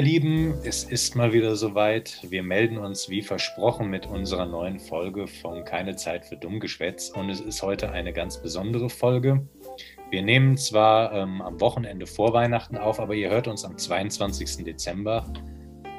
Ihr 0.00 0.06
Lieben, 0.06 0.54
es 0.64 0.84
ist 0.84 1.14
mal 1.14 1.34
wieder 1.34 1.56
soweit. 1.56 2.20
Wir 2.26 2.42
melden 2.42 2.78
uns 2.78 3.10
wie 3.10 3.20
versprochen 3.20 3.90
mit 3.90 4.06
unserer 4.06 4.46
neuen 4.46 4.80
Folge 4.80 5.26
von 5.26 5.62
Keine 5.66 5.94
Zeit 5.94 6.24
für 6.24 6.38
Dummgeschwätz 6.38 7.10
und 7.10 7.28
es 7.28 7.38
ist 7.38 7.60
heute 7.60 7.92
eine 7.92 8.14
ganz 8.14 8.40
besondere 8.40 8.88
Folge. 8.88 9.46
Wir 10.08 10.22
nehmen 10.22 10.56
zwar 10.56 11.12
ähm, 11.12 11.42
am 11.42 11.60
Wochenende 11.60 12.06
vor 12.06 12.32
Weihnachten 12.32 12.78
auf, 12.78 12.98
aber 12.98 13.14
ihr 13.14 13.28
hört 13.28 13.46
uns 13.46 13.62
am 13.62 13.76
22. 13.76 14.64
Dezember 14.64 15.30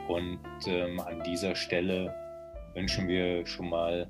und 0.08 0.40
ähm, 0.66 1.00
an 1.00 1.22
dieser 1.22 1.54
Stelle 1.54 2.12
wünschen 2.74 3.08
wir 3.08 3.46
schon 3.46 3.70
mal, 3.70 4.08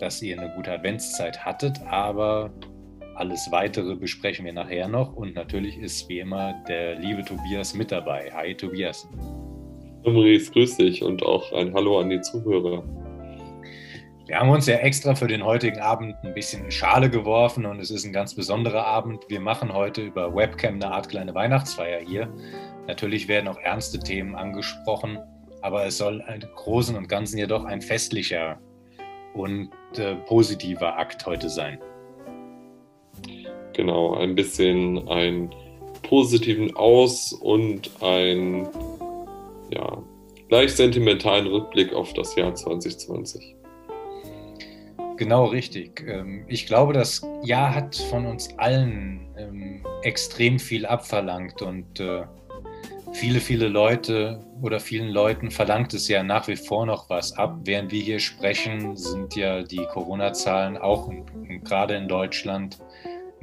dass 0.00 0.20
ihr 0.20 0.38
eine 0.38 0.54
gute 0.54 0.70
Adventszeit 0.70 1.46
hattet, 1.46 1.80
aber 1.86 2.52
alles 3.14 3.50
weitere 3.50 3.94
besprechen 3.94 4.44
wir 4.44 4.52
nachher 4.52 4.88
noch 4.88 5.14
und 5.14 5.34
natürlich 5.34 5.78
ist 5.78 6.08
wie 6.08 6.18
immer 6.18 6.54
der 6.68 6.96
liebe 6.96 7.24
Tobias 7.24 7.74
mit 7.74 7.92
dabei. 7.92 8.30
Hi 8.32 8.54
Tobias. 8.54 9.08
Maurice, 10.04 10.52
grüß 10.52 10.76
dich 10.76 11.02
und 11.02 11.22
auch 11.22 11.52
ein 11.52 11.72
Hallo 11.74 12.00
an 12.00 12.10
die 12.10 12.20
Zuhörer. 12.20 12.84
Wir 14.26 14.40
haben 14.40 14.50
uns 14.50 14.66
ja 14.66 14.76
extra 14.76 15.14
für 15.14 15.26
den 15.26 15.44
heutigen 15.44 15.80
Abend 15.80 16.14
ein 16.22 16.34
bisschen 16.34 16.64
in 16.64 16.70
Schale 16.70 17.10
geworfen 17.10 17.66
und 17.66 17.78
es 17.78 17.90
ist 17.90 18.04
ein 18.04 18.12
ganz 18.12 18.34
besonderer 18.34 18.86
Abend. 18.86 19.24
Wir 19.28 19.40
machen 19.40 19.72
heute 19.72 20.02
über 20.02 20.34
Webcam 20.34 20.74
eine 20.74 20.90
Art 20.90 21.08
kleine 21.08 21.34
Weihnachtsfeier 21.34 22.00
hier. 22.00 22.32
Natürlich 22.86 23.28
werden 23.28 23.48
auch 23.48 23.58
ernste 23.58 23.98
Themen 23.98 24.34
angesprochen, 24.34 25.18
aber 25.62 25.86
es 25.86 25.98
soll 25.98 26.24
im 26.26 26.40
Großen 26.54 26.96
und 26.96 27.08
Ganzen 27.08 27.38
jedoch 27.38 27.64
ein 27.64 27.80
festlicher 27.80 28.58
und 29.34 29.70
äh, 29.96 30.16
positiver 30.26 30.98
Akt 30.98 31.24
heute 31.26 31.48
sein. 31.48 31.78
Genau, 33.74 34.14
ein 34.14 34.34
bisschen 34.34 35.08
einen 35.08 35.50
positiven 36.02 36.74
Aus- 36.76 37.32
und 37.32 37.90
einen 38.00 38.68
ja, 39.70 40.02
leicht 40.48 40.76
sentimentalen 40.76 41.46
Rückblick 41.46 41.92
auf 41.92 42.12
das 42.12 42.36
Jahr 42.36 42.54
2020. 42.54 43.56
Genau 45.16 45.46
richtig. 45.46 46.04
Ähm, 46.06 46.44
ich 46.48 46.66
glaube, 46.66 46.92
das 46.92 47.22
Jahr 47.42 47.74
hat 47.74 47.96
von 47.96 48.26
uns 48.26 48.56
allen 48.58 49.28
ähm, 49.36 49.84
extrem 50.02 50.58
viel 50.58 50.86
abverlangt 50.86 51.62
und 51.62 52.00
äh, 52.00 52.24
viele, 53.12 53.40
viele 53.40 53.68
Leute 53.68 54.40
oder 54.60 54.80
vielen 54.80 55.08
Leuten 55.08 55.50
verlangt 55.50 55.94
es 55.94 56.08
ja 56.08 56.22
nach 56.22 56.48
wie 56.48 56.56
vor 56.56 56.84
noch 56.84 57.08
was 57.10 57.32
ab. 57.36 57.58
Während 57.64 57.92
wir 57.92 58.00
hier 58.00 58.18
sprechen, 58.18 58.96
sind 58.96 59.36
ja 59.36 59.62
die 59.62 59.84
Corona-Zahlen 59.86 60.76
auch 60.76 61.10
gerade 61.62 61.94
in 61.94 62.08
Deutschland 62.08 62.78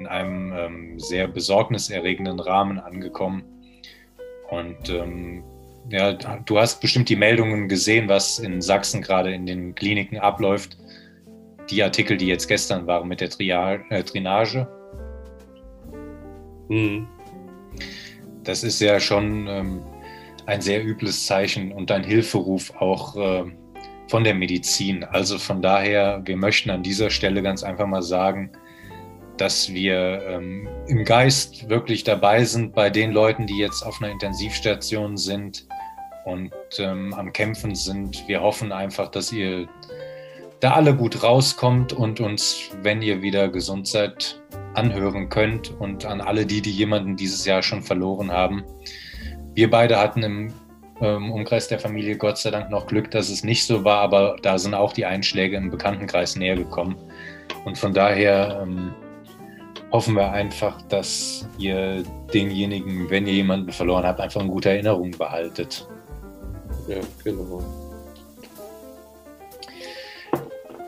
in 0.02 0.07
einem 0.07 0.53
ähm, 0.53 0.99
sehr 0.99 1.27
besorgniserregenden 1.27 2.39
Rahmen 2.39 2.80
angekommen. 2.80 3.44
Und 4.49 4.89
ähm, 4.89 5.44
ja, 5.89 6.13
du 6.13 6.57
hast 6.57 6.81
bestimmt 6.81 7.09
die 7.09 7.16
Meldungen 7.16 7.67
gesehen, 7.67 8.09
was 8.09 8.39
in 8.39 8.61
Sachsen 8.61 9.02
gerade 9.02 9.33
in 9.33 9.45
den 9.45 9.75
Kliniken 9.75 10.17
abläuft. 10.17 10.77
Die 11.69 11.83
Artikel, 11.83 12.17
die 12.17 12.27
jetzt 12.27 12.47
gestern 12.47 12.88
waren 12.88 13.07
mit 13.07 13.22
der 13.22 13.29
Tria 13.29 13.75
äh, 13.89 14.03
Drainage. 14.03 14.67
Mhm. 16.69 17.07
Das 18.44 18.63
ist 18.63 18.81
ja 18.81 18.99
schon 18.99 19.47
ähm, 19.47 19.81
ein 20.47 20.61
sehr 20.61 20.83
übles 20.83 21.27
Zeichen 21.27 21.72
und 21.72 21.91
ein 21.91 22.03
Hilferuf 22.03 22.73
auch 22.77 23.16
äh, 23.16 23.44
von 24.07 24.23
der 24.23 24.33
Medizin. 24.33 25.03
Also 25.03 25.38
von 25.38 25.61
daher, 25.61 26.22
wir 26.25 26.38
möchten 26.38 26.72
an 26.72 26.81
dieser 26.81 27.11
Stelle 27.11 27.44
ganz 27.44 27.63
einfach 27.63 27.85
mal 27.85 28.01
sagen, 28.01 28.51
dass 29.41 29.74
wir 29.74 30.22
ähm, 30.28 30.69
im 30.85 31.03
Geist 31.03 31.68
wirklich 31.68 32.03
dabei 32.03 32.44
sind 32.44 32.75
bei 32.75 32.91
den 32.91 33.12
Leuten, 33.12 33.47
die 33.47 33.57
jetzt 33.57 33.81
auf 33.81 34.00
einer 34.00 34.12
Intensivstation 34.12 35.18
sind 35.18 35.66
und 36.25 36.52
ähm, 36.78 37.12
am 37.16 37.34
Kämpfen 37.34 37.74
sind. 37.74 38.28
Wir 38.28 38.40
hoffen 38.40 38.72
einfach, 38.72 39.09
dass 39.09 39.31
ihr 39.31 39.68
da 40.59 40.74
alle 40.74 40.96
gut 40.96 41.24
rauskommt 41.24 41.91
und 41.91 42.19
uns, 42.19 42.69
wenn 42.84 43.02
ihr 43.02 43.24
wieder 43.24 43.50
gesund 43.50 43.88
seid, 43.88 44.40
anhören 44.75 45.29
könnt 45.29 45.72
und 45.79 46.06
an 46.06 46.22
alle 46.22 46.46
die, 46.46 46.62
die 46.62 46.69
jemanden 46.69 47.16
dieses 47.16 47.44
Jahr 47.44 47.63
schon 47.63 47.81
verloren 47.81 48.31
haben. 48.31 48.63
Wir 49.56 49.72
beide 49.72 49.97
hatten 49.97 50.22
im 50.22 50.53
ähm, 51.02 51.31
Umkreis 51.31 51.68
der 51.68 51.79
Familie 51.79 52.16
Gott 52.16 52.38
sei 52.38 52.52
Dank 52.52 52.69
noch 52.69 52.85
Glück, 52.85 53.09
dass 53.09 53.29
es 53.29 53.44
nicht 53.44 53.66
so 53.66 53.84
war, 53.84 54.02
aber 54.02 54.35
da 54.44 54.59
sind 54.59 54.75
auch 54.75 54.94
die 54.94 55.08
Einschläge 55.08 55.58
im 55.58 55.72
Bekanntenkreis 55.72 56.35
näher 56.35 56.58
gekommen. 56.58 56.96
Und 57.66 57.79
von 57.79 57.91
daher 57.91 58.62
ähm, 58.62 58.94
hoffen 59.91 60.16
wir 60.16 60.31
einfach, 60.31 60.81
dass 60.84 61.47
ihr 61.57 62.03
denjenigen, 62.34 63.09
wenn 63.09 63.28
ihr 63.28 63.34
jemanden 63.34 63.72
verloren 63.72 64.06
habt, 64.06 64.19
einfach 64.19 64.41
eine 64.41 64.50
gute 64.50 64.69
Erinnerung 64.69 65.12
behaltet. 65.12 65.88
Ja, 66.88 66.97
genau. 67.24 67.62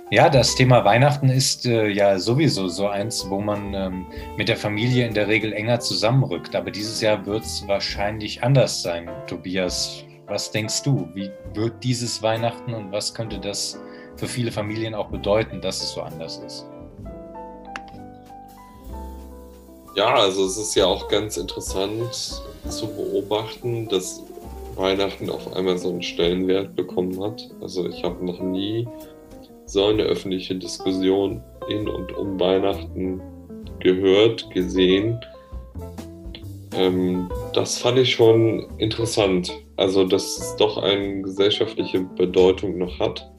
Ja, 0.09 0.30
das 0.30 0.53
Thema 0.53 0.86
Weihnachten 0.86 1.30
ist 1.30 1.66
äh, 1.66 1.88
ja 1.88 2.19
sowieso 2.19 2.68
so 2.68 2.88
eins, 2.88 3.28
wo 3.30 3.41
man 3.41 3.74
ähm, 3.74 4.06
mit 4.38 4.47
der 4.47 4.58
Familie 4.58 5.08
in 5.08 5.14
der 5.16 5.28
Regel 5.28 5.53
enger 5.53 5.80
zusammenrückt. 5.80 6.56
Aber 6.56 6.70
dieses 6.70 7.02
Jahr 7.02 7.25
wird 7.25 7.44
es 7.44 7.68
wahrscheinlich 7.68 8.44
anders 8.44 8.84
sein, 8.84 9.09
Tobias. 9.25 10.03
Was 10.28 10.52
denkst 10.52 10.84
du? 10.84 11.09
Wie 11.16 11.31
wird 11.56 11.84
dieses 11.84 12.22
Weihnachten 12.22 12.75
und 12.75 12.91
was 12.91 13.14
könnte 13.14 13.40
das 13.40 13.80
für 14.16 14.28
viele 14.28 14.52
Familien 14.52 14.94
auch 14.94 15.09
bedeuten, 15.09 15.62
dass 15.62 15.81
es 15.81 15.94
so 15.94 16.03
anders 16.03 16.38
ist? 16.46 16.68
Ja, 19.96 20.16
also 20.16 20.46
es 20.46 20.58
ist 20.58 20.76
ja 20.76 20.88
auch 20.88 21.08
ganz 21.08 21.38
interessant 21.38 22.42
zu 22.68 22.88
beobachten, 22.88 23.88
dass 23.90 24.24
Weihnachten 24.76 25.30
auf 25.30 25.56
einmal 25.56 25.78
so 25.78 25.90
einen 25.90 26.02
Stellenwert 26.02 26.76
bekommen 26.76 27.22
hat. 27.22 27.48
Also 27.62 27.88
ich 27.88 28.03
habe 28.03 28.26
noch 28.26 28.42
nie 28.42 28.88
so 29.66 29.86
eine 29.86 30.03
öffentliche 30.03 30.56
Diskussion 30.56 31.44
in 31.70 31.88
und 31.88 32.12
um 32.18 32.40
Weihnachten 32.40 33.22
gehört, 33.80 34.50
gesehen. 34.52 35.20
Ähm, 36.76 37.30
das 37.53 37.78
fand 37.78 38.00
ich 38.00 38.14
schon 38.14 38.68
interessant. 38.80 39.52
Also, 39.76 40.06
dass 40.06 40.38
es 40.38 40.56
doch 40.58 40.78
eine 40.78 41.22
gesellschaftliche 41.22 42.02
Bedeutung 42.02 42.78
noch 42.78 43.00
hat. 43.00 43.30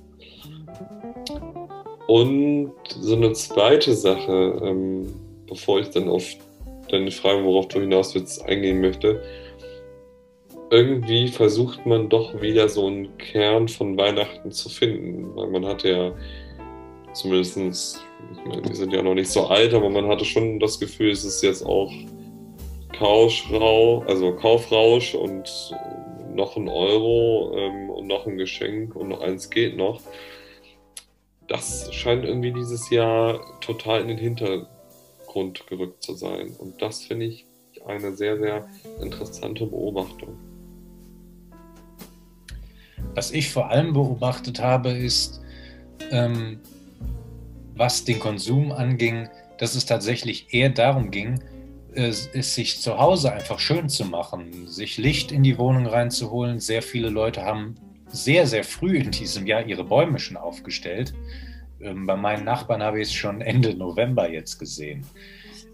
Und 2.07 2.73
so 3.01 3.17
eine 3.17 3.33
zweite 3.33 3.95
Sache, 3.95 4.61
ähm, 4.63 5.15
bevor 5.47 5.81
ich 5.81 5.91
dann 5.91 6.09
auf 6.09 6.25
deine 6.89 7.11
Frage, 7.11 7.45
worauf 7.45 7.69
du 7.69 7.81
hinaus 7.81 8.15
willst, 8.15 8.45
eingehen 8.45 8.81
möchte. 8.81 9.23
Irgendwie 10.71 11.29
versucht 11.29 11.85
man 11.87 12.09
doch 12.09 12.41
wieder 12.41 12.69
so 12.69 12.87
einen 12.87 13.17
Kern 13.19 13.69
von 13.69 13.97
Weihnachten 13.97 14.51
zu 14.51 14.69
finden, 14.69 15.35
weil 15.37 15.49
man 15.49 15.67
hat 15.67 15.85
ja 15.85 16.13
zumindest, 17.13 18.01
wir 18.45 18.75
sind 18.75 18.93
ja 18.93 19.03
noch 19.03 19.15
nicht 19.15 19.31
so 19.31 19.47
alt, 19.47 19.73
aber 19.75 19.89
man 19.91 20.09
hatte 20.09 20.25
schon 20.25 20.59
das 20.59 20.81
Gefühl, 20.81 21.11
es 21.11 21.25
ist 21.25 21.43
jetzt 21.43 21.65
auch 21.65 21.93
Kauschrau, 22.93 24.05
also 24.07 24.33
Kaufrausch 24.33 25.15
und 25.15 25.75
noch 26.35 26.57
ein 26.57 26.69
Euro 26.69 27.57
ähm, 27.57 27.91
und 27.91 28.07
noch 28.07 28.27
ein 28.27 28.37
Geschenk 28.37 28.97
und 28.97 29.09
noch 29.09 29.21
eins 29.21 29.51
geht 29.51 29.77
noch. 29.77 30.01
Das 31.47 31.93
scheint 31.93 32.25
irgendwie 32.25 32.53
dieses 32.53 32.91
Jahr 32.91 33.41
total 33.61 34.01
in 34.01 34.09
den 34.09 34.19
Hintergrund 34.19 34.74
Vordergrund 35.35 35.67
gerückt 35.67 36.03
zu 36.03 36.15
sein. 36.15 36.51
Und 36.59 36.81
das 36.81 37.03
finde 37.03 37.27
ich 37.27 37.47
eine 37.87 38.15
sehr, 38.15 38.39
sehr 38.39 38.67
interessante 39.03 39.67
Beobachtung. 39.67 40.39
Was 43.15 43.33
ich 43.33 43.51
vor 43.51 43.71
allem 43.71 43.93
beobachtet 43.93 44.61
habe, 44.61 44.91
ist, 44.91 45.41
ähm, 46.11 46.61
was 47.75 48.05
den 48.05 48.19
Konsum 48.19 48.73
anging, 48.73 49.29
dass 49.59 49.75
es 49.75 49.87
tatsächlich 49.87 50.53
eher 50.53 50.71
darum 50.71 51.11
ging, 51.11 51.43
es 51.93 52.29
sich 52.33 52.81
zu 52.81 52.99
Hause 52.99 53.33
einfach 53.33 53.61
schön 53.61 53.89
zu 53.89 54.05
machen, 54.05 54.67
sich 54.67 54.99
Licht 54.99 55.31
in 55.31 55.45
die 55.45 55.59
Wohnung 55.59 55.87
reinzuholen. 55.87 56.59
Sehr 56.59 56.83
viele 56.83 57.09
Leute 57.09 57.43
haben 57.43 57.77
sehr, 58.09 58.49
sehr 58.49 58.65
früh 58.65 58.97
in 58.97 59.13
diesem 59.13 59.47
Jahr 59.47 59.65
ihre 59.65 59.85
Bäume 59.85 60.19
schon 60.19 60.37
aufgestellt. 60.37 61.15
Ähm, 61.85 62.07
bei 62.07 62.17
meinen 62.17 62.45
Nachbarn 62.45 62.83
habe 62.83 63.01
ich 63.01 63.09
es 63.09 63.15
schon 63.15 63.41
Ende 63.43 63.75
November 63.75 64.31
jetzt 64.31 64.59
gesehen. 64.59 65.07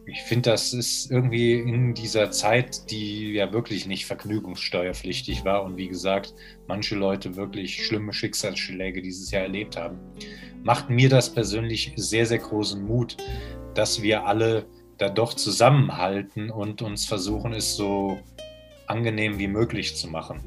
Ich 0.06 0.22
finde, 0.22 0.50
das 0.50 0.72
ist 0.72 1.10
irgendwie 1.10 1.60
in 1.60 1.94
dieser 1.94 2.32
Zeit, 2.32 2.90
die 2.90 3.34
ja 3.34 3.52
wirklich 3.52 3.86
nicht 3.86 4.06
vergnügungssteuerpflichtig 4.06 5.44
war 5.44 5.62
und 5.62 5.76
wie 5.76 5.86
gesagt, 5.86 6.34
manche 6.66 6.96
Leute 6.96 7.36
wirklich 7.36 7.86
schlimme 7.86 8.12
Schicksalsschläge 8.12 9.02
dieses 9.02 9.30
Jahr 9.30 9.42
erlebt 9.44 9.76
haben, 9.76 9.98
macht 10.64 10.90
mir 10.90 11.08
das 11.08 11.32
persönlich 11.32 11.92
sehr, 11.96 12.26
sehr 12.26 12.38
großen 12.38 12.84
Mut, 12.84 13.18
dass 13.74 14.02
wir 14.02 14.26
alle 14.26 14.66
da 14.98 15.08
doch 15.08 15.34
zusammenhalten 15.34 16.50
und 16.50 16.82
uns 16.82 17.06
versuchen, 17.06 17.52
es 17.52 17.76
so 17.76 18.18
angenehm 18.88 19.38
wie 19.38 19.48
möglich 19.48 19.94
zu 19.94 20.08
machen. 20.08 20.40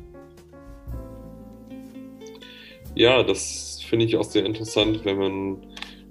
Ja, 2.95 3.23
das 3.23 3.72
finde 3.85 4.05
ich 4.05 4.17
auch 4.17 4.23
sehr 4.23 4.45
interessant, 4.45 5.05
wenn 5.05 5.17
man 5.17 5.67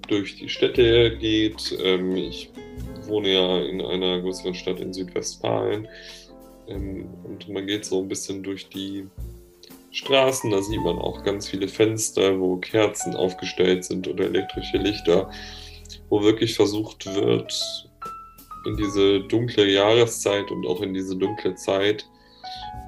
durch 0.07 0.35
die 0.35 0.49
Städte 0.49 1.17
geht. 1.17 1.77
Ähm, 1.83 2.15
ich 2.15 2.49
wohne 3.07 3.33
ja 3.33 3.59
in 3.59 3.81
einer 3.81 4.21
größeren 4.21 4.53
Stadt 4.53 4.79
in 4.79 4.93
Südwestfalen. 4.93 5.87
Ähm, 6.67 7.07
und 7.23 7.49
man 7.49 7.67
geht 7.67 7.85
so 7.85 8.01
ein 8.01 8.07
bisschen 8.07 8.43
durch 8.43 8.69
die 8.69 9.07
Straßen, 9.91 10.49
da 10.49 10.61
sieht 10.61 10.81
man 10.81 10.97
auch 10.97 11.23
ganz 11.23 11.47
viele 11.47 11.67
Fenster, 11.67 12.39
wo 12.39 12.57
Kerzen 12.57 13.15
aufgestellt 13.15 13.85
sind 13.85 14.07
oder 14.07 14.25
elektrische 14.25 14.77
Lichter, 14.77 15.29
wo 16.09 16.23
wirklich 16.23 16.55
versucht 16.55 17.05
wird, 17.05 17.53
in 18.65 18.77
diese 18.77 19.19
dunkle 19.21 19.69
Jahreszeit 19.69 20.49
und 20.49 20.65
auch 20.65 20.81
in 20.81 20.93
diese 20.93 21.15
dunkle 21.15 21.53
Zeit 21.55 22.07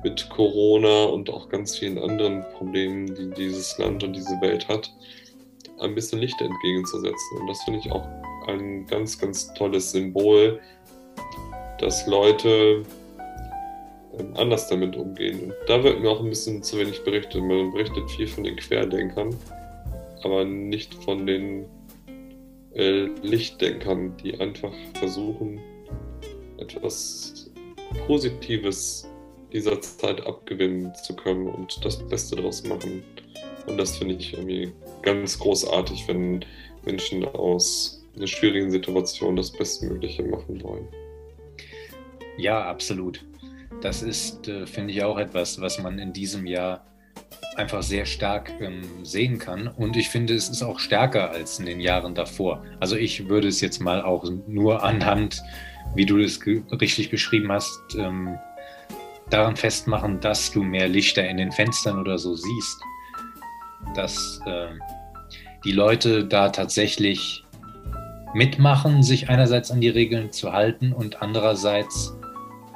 mit 0.03 0.29
Corona 0.29 1.05
und 1.05 1.29
auch 1.29 1.49
ganz 1.49 1.77
vielen 1.77 1.97
anderen 1.97 2.43
Problemen, 2.53 3.13
die 3.15 3.31
dieses 3.31 3.77
Land 3.77 4.03
und 4.03 4.13
diese 4.13 4.39
Welt 4.41 4.67
hat, 4.67 4.93
ein 5.79 5.95
bisschen 5.95 6.19
Licht 6.19 6.39
entgegenzusetzen. 6.39 7.39
Und 7.39 7.47
das 7.47 7.63
finde 7.63 7.79
ich 7.79 7.91
auch 7.91 8.07
ein 8.47 8.85
ganz, 8.85 9.17
ganz 9.19 9.53
tolles 9.55 9.91
Symbol, 9.91 10.59
dass 11.79 12.05
Leute 12.07 12.83
ähm, 14.19 14.33
anders 14.35 14.67
damit 14.67 14.95
umgehen. 14.95 15.39
Und 15.45 15.53
da 15.67 15.83
wird 15.83 15.99
mir 15.99 16.09
auch 16.09 16.21
ein 16.21 16.29
bisschen 16.29 16.61
zu 16.61 16.77
wenig 16.77 17.03
berichtet. 17.03 17.41
Man 17.41 17.71
berichtet 17.71 18.09
viel 18.11 18.27
von 18.27 18.43
den 18.43 18.55
Querdenkern, 18.55 19.35
aber 20.23 20.45
nicht 20.45 20.93
von 21.03 21.25
den 21.25 21.65
äh, 22.75 23.07
Lichtdenkern, 23.21 24.15
die 24.17 24.39
einfach 24.39 24.73
versuchen, 24.99 25.59
etwas 26.57 27.49
Positives 28.07 29.09
dieser 29.55 29.79
Zeit 29.79 30.25
abgewinnen 30.27 30.93
zu 30.95 31.15
können 31.15 31.47
und 31.47 31.83
das 31.83 31.97
Beste 32.09 32.35
daraus 32.35 32.63
machen. 32.65 33.03
Und 33.65 33.77
das 33.77 33.97
finde 33.97 34.15
ich 34.15 34.33
irgendwie 34.33 34.71
ganz 35.01 35.39
großartig, 35.39 36.07
wenn 36.07 36.43
Menschen 36.85 37.25
aus 37.25 38.03
einer 38.15 38.27
schwierigen 38.27 38.69
Situation 38.69 39.37
das 39.37 39.51
Bestmögliche 39.51 40.23
machen 40.23 40.61
wollen. 40.61 40.87
Ja, 42.37 42.65
absolut. 42.65 43.25
Das 43.81 44.03
ist, 44.03 44.47
äh, 44.47 44.67
finde 44.67 44.93
ich, 44.93 45.03
auch 45.03 45.17
etwas, 45.17 45.59
was 45.61 45.81
man 45.81 45.99
in 45.99 46.11
diesem 46.11 46.45
Jahr 46.45 46.85
einfach 47.55 47.81
sehr 47.81 48.05
stark 48.05 48.51
ähm, 48.59 48.83
sehen 49.03 49.39
kann. 49.39 49.69
Und 49.69 49.95
ich 49.95 50.09
finde, 50.09 50.33
es 50.33 50.49
ist 50.49 50.63
auch 50.63 50.79
stärker 50.79 51.31
als 51.31 51.59
in 51.59 51.65
den 51.65 51.79
Jahren 51.79 52.13
davor. 52.13 52.63
Also 52.81 52.97
ich 52.97 53.29
würde 53.29 53.47
es 53.47 53.61
jetzt 53.61 53.79
mal 53.79 54.01
auch 54.01 54.29
nur 54.47 54.83
anhand, 54.83 55.41
wie 55.95 56.05
du 56.05 56.19
es 56.19 56.41
richtig 56.45 57.09
beschrieben 57.09 57.51
hast, 57.51 57.79
ähm, 57.97 58.37
daran 59.29 59.55
festmachen, 59.55 60.19
dass 60.19 60.51
du 60.51 60.63
mehr 60.63 60.87
Lichter 60.87 61.27
in 61.27 61.37
den 61.37 61.51
Fenstern 61.51 61.99
oder 61.99 62.17
so 62.17 62.35
siehst. 62.35 62.81
Dass 63.95 64.39
äh, 64.45 64.67
die 65.63 65.71
Leute 65.71 66.25
da 66.25 66.49
tatsächlich 66.49 67.43
mitmachen, 68.33 69.01
sich 69.01 69.29
einerseits 69.29 69.71
an 69.71 69.81
die 69.81 69.89
Regeln 69.89 70.31
zu 70.31 70.51
halten 70.51 70.91
und 70.91 71.21
andererseits 71.21 72.15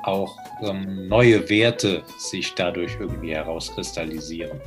auch 0.04 0.36
ähm, 0.62 1.07
neue 1.07 1.50
Werte 1.50 2.04
sich 2.18 2.54
dadurch 2.56 2.95
irgendwie 3.00 3.34
herauskristallisieren. 3.34 4.60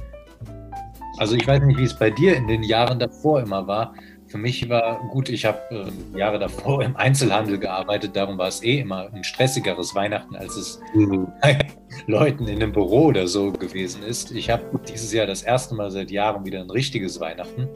Also 1.19 1.35
ich 1.35 1.46
weiß 1.46 1.62
nicht, 1.62 1.78
wie 1.78 1.85
es 1.85 1.94
bei 1.94 2.11
dir 2.11 2.37
in 2.37 2.46
den 2.46 2.62
Jahren 2.62 2.99
davor 2.99 3.40
immer 3.40 3.67
war. 3.67 3.94
Für 4.32 4.38
mich 4.38 4.67
war 4.70 4.99
gut, 5.11 5.29
ich 5.29 5.44
habe 5.44 5.61
äh, 5.70 6.19
Jahre 6.19 6.38
davor 6.38 6.82
im 6.82 6.96
Einzelhandel 6.96 7.58
gearbeitet, 7.58 8.17
darum 8.17 8.38
war 8.38 8.49
es 8.49 8.62
eh 8.62 8.79
immer 8.79 9.12
ein 9.12 9.25
stressigeres 9.25 9.94
Weihnachten, 9.94 10.37
als 10.37 10.56
es 10.56 10.81
mhm. 10.94 11.31
Leuten 12.06 12.49
in 12.49 12.62
einem 12.62 12.73
Büro 12.73 13.08
oder 13.08 13.29
so 13.29 13.52
gewesen 13.52 14.02
ist. 14.02 14.31
Ich 14.32 14.49
habe 14.49 14.81
dieses 14.88 15.12
Jahr 15.12 15.26
das 15.26 15.43
erste 15.43 15.75
Mal 15.75 15.90
seit 15.90 16.11
Jahren 16.11 16.46
wieder 16.46 16.61
ein 16.61 16.70
richtiges 16.70 17.20
Weihnachten. 17.20 17.69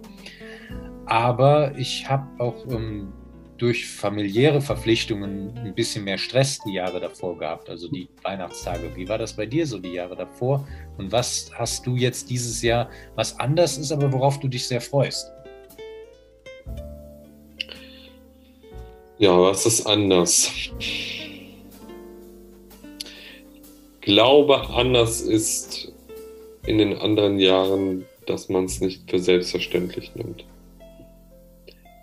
Aber 1.04 1.76
ich 1.76 2.08
habe 2.08 2.26
auch 2.38 2.66
ähm, 2.70 3.12
durch 3.58 3.86
familiäre 3.86 4.62
Verpflichtungen 4.62 5.58
ein 5.58 5.74
bisschen 5.74 6.04
mehr 6.04 6.16
Stress 6.16 6.58
die 6.66 6.72
Jahre 6.72 7.00
davor 7.00 7.36
gehabt, 7.36 7.68
also 7.68 7.86
die 7.88 8.08
Weihnachtstage. 8.22 8.96
Wie 8.96 9.06
war 9.06 9.18
das 9.18 9.36
bei 9.36 9.44
dir 9.44 9.66
so 9.66 9.78
die 9.78 9.92
Jahre 9.92 10.16
davor? 10.16 10.66
Und 10.96 11.12
was 11.12 11.50
hast 11.54 11.86
du 11.86 11.96
jetzt 11.96 12.30
dieses 12.30 12.62
Jahr, 12.62 12.88
was 13.14 13.38
anders 13.38 13.76
ist, 13.76 13.92
aber 13.92 14.10
worauf 14.10 14.40
du 14.40 14.48
dich 14.48 14.66
sehr 14.66 14.80
freust? 14.80 15.35
Ja, 19.18 19.40
was 19.40 19.64
ist 19.64 19.86
anders? 19.86 20.50
Glaube, 24.02 24.68
anders 24.68 25.22
ist 25.22 25.90
in 26.66 26.76
den 26.76 26.98
anderen 26.98 27.38
Jahren, 27.38 28.04
dass 28.26 28.50
man 28.50 28.66
es 28.66 28.82
nicht 28.82 29.10
für 29.10 29.18
selbstverständlich 29.18 30.14
nimmt. 30.14 30.44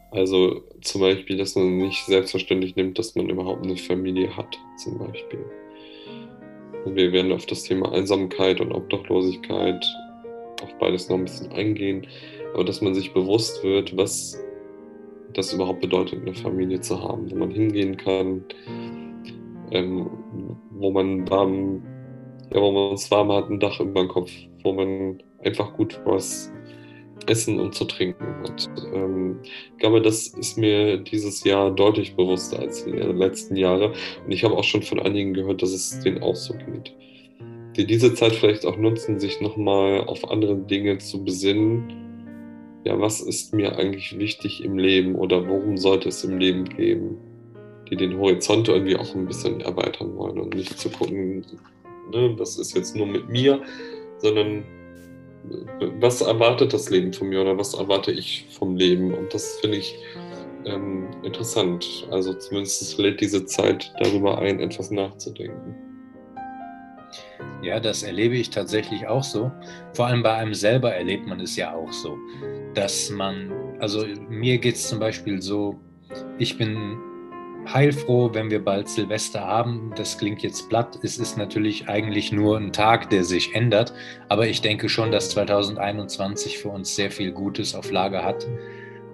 Also 0.09 0.63
zum 0.81 1.01
Beispiel, 1.01 1.37
dass 1.37 1.55
man 1.55 1.77
nicht 1.77 2.03
selbstverständlich 2.05 2.75
nimmt, 2.75 2.97
dass 2.97 3.13
man 3.13 3.29
überhaupt 3.29 3.63
eine 3.63 3.77
Familie 3.77 4.35
hat, 4.35 4.57
zum 4.77 4.97
Beispiel. 4.97 5.45
Wir 6.85 7.11
werden 7.11 7.31
auf 7.31 7.45
das 7.45 7.63
Thema 7.63 7.91
Einsamkeit 7.91 8.59
und 8.59 8.71
Obdachlosigkeit 8.71 9.85
auf 10.63 10.73
beides 10.79 11.09
noch 11.09 11.17
ein 11.17 11.25
bisschen 11.25 11.51
eingehen, 11.51 12.07
aber 12.53 12.63
dass 12.63 12.81
man 12.81 12.95
sich 12.95 13.13
bewusst 13.13 13.63
wird, 13.63 13.95
was 13.95 14.43
das 15.33 15.53
überhaupt 15.53 15.81
bedeutet, 15.81 16.21
eine 16.21 16.33
Familie 16.33 16.79
zu 16.81 17.01
haben, 17.01 17.29
wo 17.31 17.35
man 17.35 17.51
hingehen 17.51 17.97
kann, 17.97 18.43
ähm, 19.71 20.09
wo 20.71 20.91
man 20.91 21.29
warm, 21.29 21.83
ja, 22.53 22.61
wo 22.61 22.71
man 22.71 22.93
es 22.93 23.09
warm 23.11 23.31
hat, 23.31 23.49
ein 23.49 23.59
Dach 23.59 23.79
über 23.79 24.01
dem 24.01 24.09
Kopf, 24.09 24.31
wo 24.63 24.73
man 24.73 25.21
einfach 25.43 25.73
gut 25.73 25.99
was 26.05 26.51
Essen 27.27 27.59
und 27.59 27.73
zu 27.73 27.85
trinken 27.85 28.25
hat. 28.43 28.69
Ähm, 28.93 29.39
ich 29.43 29.77
glaube, 29.77 30.01
das 30.01 30.27
ist 30.27 30.57
mir 30.57 30.97
dieses 30.97 31.43
Jahr 31.43 31.71
deutlich 31.71 32.15
bewusster 32.15 32.59
als 32.59 32.81
in 32.81 32.97
den 32.97 33.17
letzten 33.17 33.55
Jahren. 33.55 33.93
Und 34.25 34.31
ich 34.31 34.43
habe 34.43 34.55
auch 34.55 34.63
schon 34.63 34.83
von 34.83 34.99
einigen 34.99 35.33
gehört, 35.33 35.61
dass 35.61 35.71
es 35.71 35.99
denen 36.01 36.21
auch 36.21 36.35
so 36.35 36.53
geht. 36.53 36.93
Die 37.75 37.85
diese 37.85 38.13
Zeit 38.13 38.33
vielleicht 38.33 38.65
auch 38.65 38.77
nutzen, 38.77 39.19
sich 39.19 39.41
nochmal 39.41 40.01
auf 40.01 40.29
andere 40.29 40.55
Dinge 40.55 40.97
zu 40.99 41.23
besinnen. 41.23 42.02
Ja, 42.83 42.99
was 42.99 43.21
ist 43.21 43.53
mir 43.53 43.77
eigentlich 43.77 44.17
wichtig 44.19 44.63
im 44.63 44.77
Leben 44.77 45.15
oder 45.15 45.47
worum 45.47 45.77
sollte 45.77 46.09
es 46.09 46.23
im 46.23 46.37
Leben 46.37 46.65
geben? 46.65 47.17
Die 47.89 47.95
den 47.95 48.17
Horizont 48.17 48.67
irgendwie 48.67 48.97
auch 48.97 49.15
ein 49.15 49.25
bisschen 49.25 49.61
erweitern 49.61 50.15
wollen 50.15 50.39
und 50.39 50.55
nicht 50.55 50.77
zu 50.77 50.89
gucken, 50.89 51.45
ne, 52.11 52.35
das 52.37 52.57
ist 52.57 52.75
jetzt 52.75 52.95
nur 52.95 53.07
mit 53.07 53.29
mir, 53.29 53.61
sondern 54.17 54.63
was 55.99 56.21
erwartet 56.21 56.73
das 56.73 56.89
Leben 56.89 57.13
von 57.13 57.29
mir 57.29 57.41
oder 57.41 57.57
was 57.57 57.73
erwarte 57.73 58.11
ich 58.11 58.47
vom 58.51 58.75
Leben? 58.75 59.13
Und 59.13 59.33
das 59.33 59.59
finde 59.59 59.77
ich 59.77 59.95
ähm, 60.65 61.07
interessant. 61.23 62.07
Also 62.11 62.33
zumindest 62.33 62.97
lädt 62.97 63.21
diese 63.21 63.45
Zeit 63.45 63.93
darüber 63.99 64.39
ein, 64.39 64.59
etwas 64.59 64.91
nachzudenken. 64.91 65.75
Ja, 67.61 67.79
das 67.79 68.03
erlebe 68.03 68.35
ich 68.35 68.49
tatsächlich 68.49 69.07
auch 69.07 69.23
so. 69.23 69.51
Vor 69.93 70.07
allem 70.07 70.23
bei 70.23 70.33
einem 70.33 70.53
selber 70.53 70.93
erlebt 70.93 71.27
man 71.27 71.39
es 71.39 71.55
ja 71.55 71.73
auch 71.73 71.91
so, 71.91 72.17
dass 72.73 73.09
man, 73.09 73.51
also 73.79 74.05
mir 74.29 74.57
geht 74.57 74.75
es 74.75 74.87
zum 74.87 74.99
Beispiel 74.99 75.41
so, 75.41 75.79
ich 76.37 76.57
bin 76.57 76.97
heilfroh, 77.71 78.33
wenn 78.33 78.49
wir 78.49 78.63
bald 78.63 78.89
Silvester 78.89 79.41
haben. 79.41 79.91
Das 79.95 80.17
klingt 80.17 80.43
jetzt 80.43 80.69
platt. 80.69 80.99
Es 81.03 81.17
ist 81.17 81.37
natürlich 81.37 81.87
eigentlich 81.87 82.31
nur 82.31 82.57
ein 82.57 82.73
Tag, 82.73 83.09
der 83.09 83.23
sich 83.23 83.55
ändert. 83.55 83.93
Aber 84.29 84.47
ich 84.47 84.61
denke 84.61 84.89
schon, 84.89 85.11
dass 85.11 85.29
2021 85.31 86.57
für 86.57 86.69
uns 86.69 86.95
sehr 86.95 87.11
viel 87.11 87.31
Gutes 87.31 87.75
auf 87.75 87.91
Lager 87.91 88.23
hat. 88.23 88.47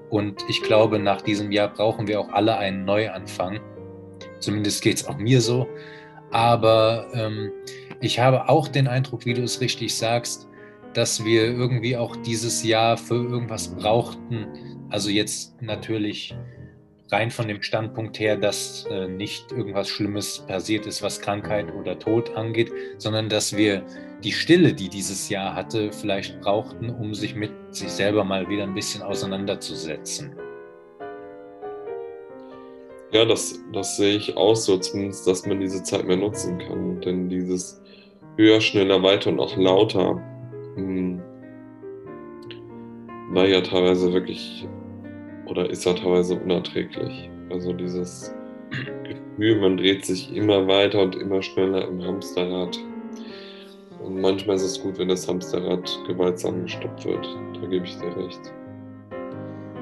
Und 0.09 0.41
ich 0.49 0.61
glaube, 0.63 0.99
nach 0.99 1.21
diesem 1.21 1.51
Jahr 1.51 1.71
brauchen 1.71 2.07
wir 2.07 2.19
auch 2.19 2.29
alle 2.29 2.57
einen 2.57 2.85
Neuanfang. 2.85 3.59
Zumindest 4.39 4.81
geht 4.81 4.97
es 4.97 5.07
auch 5.07 5.17
mir 5.17 5.41
so. 5.41 5.67
Aber 6.31 7.07
ähm, 7.13 7.51
ich 8.01 8.19
habe 8.19 8.49
auch 8.49 8.67
den 8.67 8.87
Eindruck, 8.87 9.25
wie 9.25 9.33
du 9.33 9.43
es 9.43 9.61
richtig 9.61 9.95
sagst, 9.95 10.48
dass 10.93 11.23
wir 11.23 11.45
irgendwie 11.45 11.95
auch 11.95 12.15
dieses 12.17 12.63
Jahr 12.63 12.97
für 12.97 13.15
irgendwas 13.15 13.67
brauchten. 13.75 14.47
Also 14.89 15.09
jetzt 15.09 15.61
natürlich 15.61 16.35
rein 17.11 17.31
von 17.31 17.47
dem 17.47 17.61
Standpunkt 17.61 18.19
her, 18.19 18.37
dass 18.37 18.85
äh, 18.89 19.07
nicht 19.07 19.51
irgendwas 19.51 19.89
Schlimmes 19.89 20.39
passiert 20.47 20.85
ist, 20.85 21.01
was 21.01 21.19
Krankheit 21.19 21.73
oder 21.73 21.97
Tod 21.97 22.35
angeht, 22.35 22.71
sondern 22.97 23.29
dass 23.29 23.55
wir 23.55 23.83
die 24.23 24.31
Stille, 24.31 24.73
die 24.73 24.89
dieses 24.89 25.29
Jahr 25.29 25.55
hatte, 25.55 25.91
vielleicht 25.91 26.39
brauchten, 26.41 26.89
um 26.89 27.13
sich 27.13 27.35
mit 27.35 27.51
sich 27.71 27.89
selber 27.89 28.23
mal 28.23 28.49
wieder 28.49 28.63
ein 28.63 28.73
bisschen 28.73 29.01
auseinanderzusetzen. 29.01 30.35
Ja, 33.11 33.25
das, 33.25 33.59
das 33.73 33.97
sehe 33.97 34.17
ich 34.17 34.37
auch 34.37 34.55
so, 34.55 34.77
zumindest, 34.77 35.25
dass 35.25 35.45
man 35.45 35.59
diese 35.59 35.81
Zeit 35.81 36.05
mehr 36.05 36.17
nutzen 36.17 36.59
kann. 36.59 37.01
Denn 37.01 37.27
dieses 37.27 37.81
höher, 38.37 38.61
schneller, 38.61 39.01
weiter 39.01 39.31
und 39.31 39.39
auch 39.39 39.57
lauter 39.57 40.21
war 43.29 43.45
ja 43.45 43.61
teilweise 43.61 44.11
wirklich 44.11 44.67
oder 45.45 45.69
ist 45.69 45.85
er 45.85 45.95
teilweise 45.95 46.35
unerträglich. 46.35 47.29
Also 47.49 47.73
dieses 47.73 48.33
Gefühl, 49.03 49.59
man 49.61 49.77
dreht 49.77 50.05
sich 50.05 50.35
immer 50.35 50.67
weiter 50.67 51.01
und 51.01 51.15
immer 51.15 51.41
schneller 51.41 51.87
im 51.87 52.03
Hamsterrad. 52.03 52.77
Und 54.03 54.21
manchmal 54.21 54.55
ist 54.55 54.63
es 54.63 54.81
gut, 54.81 54.97
wenn 54.97 55.09
das 55.09 55.27
Hamsterrad 55.27 55.89
gewaltsam 56.07 56.63
gestoppt 56.63 57.05
wird. 57.05 57.27
Da 57.55 57.67
gebe 57.67 57.85
ich 57.85 57.97
dir 57.97 58.15
recht. 58.15 58.39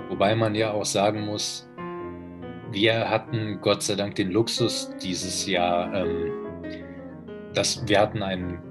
Wobei 0.10 0.36
man 0.36 0.56
ja 0.56 0.72
auch 0.72 0.86
sagen 0.86 1.26
muss, 1.26 1.70
wir 2.72 3.10
hatten 3.10 3.60
Gott 3.62 3.84
sei 3.84 3.96
Dank 3.96 4.16
den 4.16 4.32
Luxus 4.32 4.92
dieses 5.02 5.46
Jahr, 5.46 5.94
ähm, 5.94 6.32
das, 7.54 7.88
wir 7.88 8.00
hatten 8.00 8.24
ein 8.24 8.62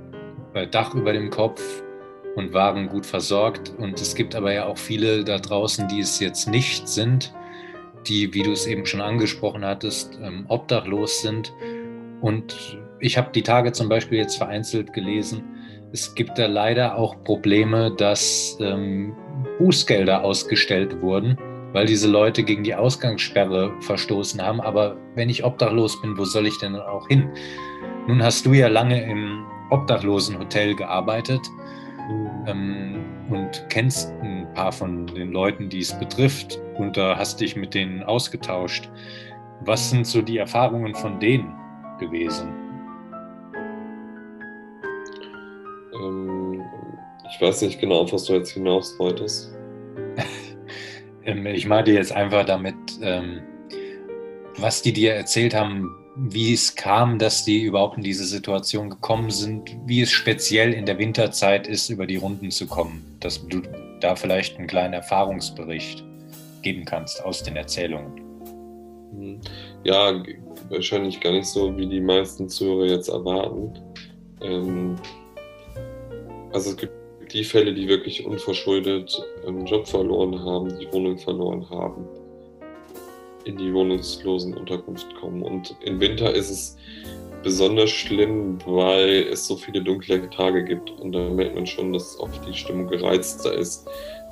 äh, 0.55 0.67
Dach 0.67 0.95
über 0.95 1.13
dem 1.13 1.31
Kopf 1.31 1.83
und 2.37 2.53
waren 2.53 2.89
gut 2.89 3.05
versorgt. 3.05 3.75
Und 3.79 4.01
es 4.01 4.15
gibt 4.15 4.35
aber 4.37 4.53
ja 4.53 4.67
auch 4.67 4.79
viele 4.79 5.25
da 5.25 5.39
draußen, 5.39 5.89
die 5.89 6.01
es 6.01 6.21
jetzt 6.21 6.49
nicht 6.49 6.87
sind, 6.87 7.35
die, 8.07 8.33
wie 8.33 8.43
du 8.43 8.53
es 8.53 8.67
eben 8.67 8.87
schon 8.87 9.01
angesprochen 9.01 9.65
hattest, 9.65 10.19
ähm, 10.23 10.45
obdachlos 10.49 11.23
sind. 11.23 11.53
Und 12.21 12.79
ich 13.01 13.19
habe 13.19 13.33
die 13.33 13.43
Tage 13.43 13.73
zum 13.73 13.89
Beispiel 13.89 14.19
jetzt 14.19 14.37
vereinzelt 14.37 14.93
gelesen, 14.93 15.43
es 15.93 16.15
gibt 16.15 16.39
da 16.39 16.47
leider 16.47 16.97
auch 16.97 17.23
Probleme, 17.25 17.91
dass 17.97 18.59
ähm, 18.61 19.15
Bußgelder 19.59 20.23
ausgestellt 20.25 21.01
wurden, 21.01 21.39
weil 21.73 21.87
diese 21.87 22.09
Leute 22.09 22.43
gegen 22.43 22.65
die 22.65 22.75
Ausgangssperre 22.75 23.73
verstoßen 23.81 24.43
haben. 24.43 24.61
Aber 24.61 24.97
wenn 25.15 25.31
ich 25.31 25.45
obdachlos 25.45 26.01
bin, 26.03 26.19
wo 26.19 26.25
soll 26.25 26.47
ich 26.47 26.59
denn 26.59 26.77
auch 26.77 27.09
hin? 27.09 27.31
Nun 28.09 28.23
hast 28.23 28.45
du 28.45 28.53
ja 28.53 28.69
lange 28.69 29.03
im 29.05 29.47
Obdachlosenhotel 29.71 30.75
gearbeitet. 30.75 31.41
Ähm, 32.47 33.05
und 33.31 33.65
kennst 33.69 34.13
ein 34.23 34.47
paar 34.55 34.73
von 34.73 35.07
den 35.07 35.33
Leuten, 35.33 35.69
die 35.69 35.81
es 35.81 35.99
betrifft 35.99 36.61
und 36.77 36.97
da 36.97 37.17
hast 37.17 37.41
dich 37.41 37.57
mit 37.57 37.75
denen 37.75 38.03
ausgetauscht. 38.03 38.91
Was 39.61 39.91
sind 39.91 40.07
so 40.07 40.23
die 40.23 40.39
Erfahrungen 40.39 40.95
von 40.95 41.19
denen 41.19 41.55
gewesen? 41.99 42.53
Ähm, 45.95 46.63
ich 47.31 47.41
weiß 47.41 47.63
nicht 47.63 47.81
genau, 47.81 48.03
auf 48.03 48.13
was 48.13 48.25
du 48.25 48.35
jetzt 48.35 48.51
hinaus 48.51 48.99
wolltest. 48.99 49.53
Ähm, 51.29 51.45
ich 51.45 51.67
meinte 51.67 51.91
jetzt 51.91 52.13
einfach 52.13 52.45
damit, 52.45 52.77
ähm, 53.03 53.41
was 54.59 54.81
die 54.81 54.93
dir 54.93 55.15
erzählt 55.15 55.57
haben, 55.57 56.06
wie 56.17 56.55
es 56.55 56.75
kam, 56.75 57.19
dass 57.19 57.45
die 57.45 57.63
überhaupt 57.63 57.99
in 57.99 58.03
diese 58.03 58.25
Situation 58.25 58.89
gekommen 58.89 59.31
sind, 59.31 59.77
wie 59.85 60.01
es 60.01 60.11
speziell 60.11 60.73
in 60.73 60.87
der 60.87 60.99
Winterzeit 60.99 61.67
ist, 61.67 61.91
über 61.91 62.07
die 62.07 62.17
Runden 62.17 62.51
zu 62.51 62.67
kommen, 62.67 63.05
dass 63.21 63.47
du 63.47 63.63
da 64.01 64.17
vielleicht 64.17 64.57
einen 64.59 64.67
kleinen 64.67 64.95
Erfahrungsbericht 64.95 66.05
geben 66.63 66.85
kannst 66.87 67.23
aus 67.23 67.43
den 67.43 67.57
Erzählungen. 67.57 68.21
Hm. 69.13 69.41
Ja, 69.85 70.23
wahrscheinlich 70.71 71.21
gar 71.21 71.33
nicht 71.33 71.47
so, 71.47 71.77
wie 71.77 71.87
die 71.87 72.01
meisten 72.01 72.49
Zuhörer 72.49 72.87
jetzt 72.87 73.09
erwarten. 73.09 73.79
Ähm, 74.41 74.97
also 76.53 76.71
es 76.71 76.77
gibt 76.79 76.93
die 77.33 77.45
Fälle, 77.45 77.75
die 77.75 77.89
wirklich 77.89 78.25
unverschuldet 78.25 79.23
einen 79.47 79.67
Job 79.67 79.87
verloren 79.87 80.39
haben, 80.39 80.79
die 80.79 80.91
Wohnung 80.93 81.19
verloren 81.19 81.69
haben 81.69 82.07
in 83.47 83.57
die 83.57 83.73
Wohnungslosenunterkunft 83.73 85.15
kommen. 85.17 85.43
Und 85.43 85.75
im 85.83 86.01
Winter 86.01 86.35
ist 86.35 86.51
es 86.51 86.77
besonders 87.43 87.91
schlimm, 87.91 88.59
weil 88.67 89.29
es 89.31 89.47
so 89.47 89.57
viele 89.57 89.83
dunkle 89.83 90.29
Tage 90.31 90.65
gibt. 90.65 90.91
Und 90.91 91.13
da 91.13 91.29
merkt 91.31 91.55
man 91.55 91.67
schon, 91.67 91.93
dass 91.93 92.19
oft 92.19 92.47
die 92.47 92.55
Stimmung 92.55 92.89
gereizter 92.89 93.55
ist, 93.55 93.89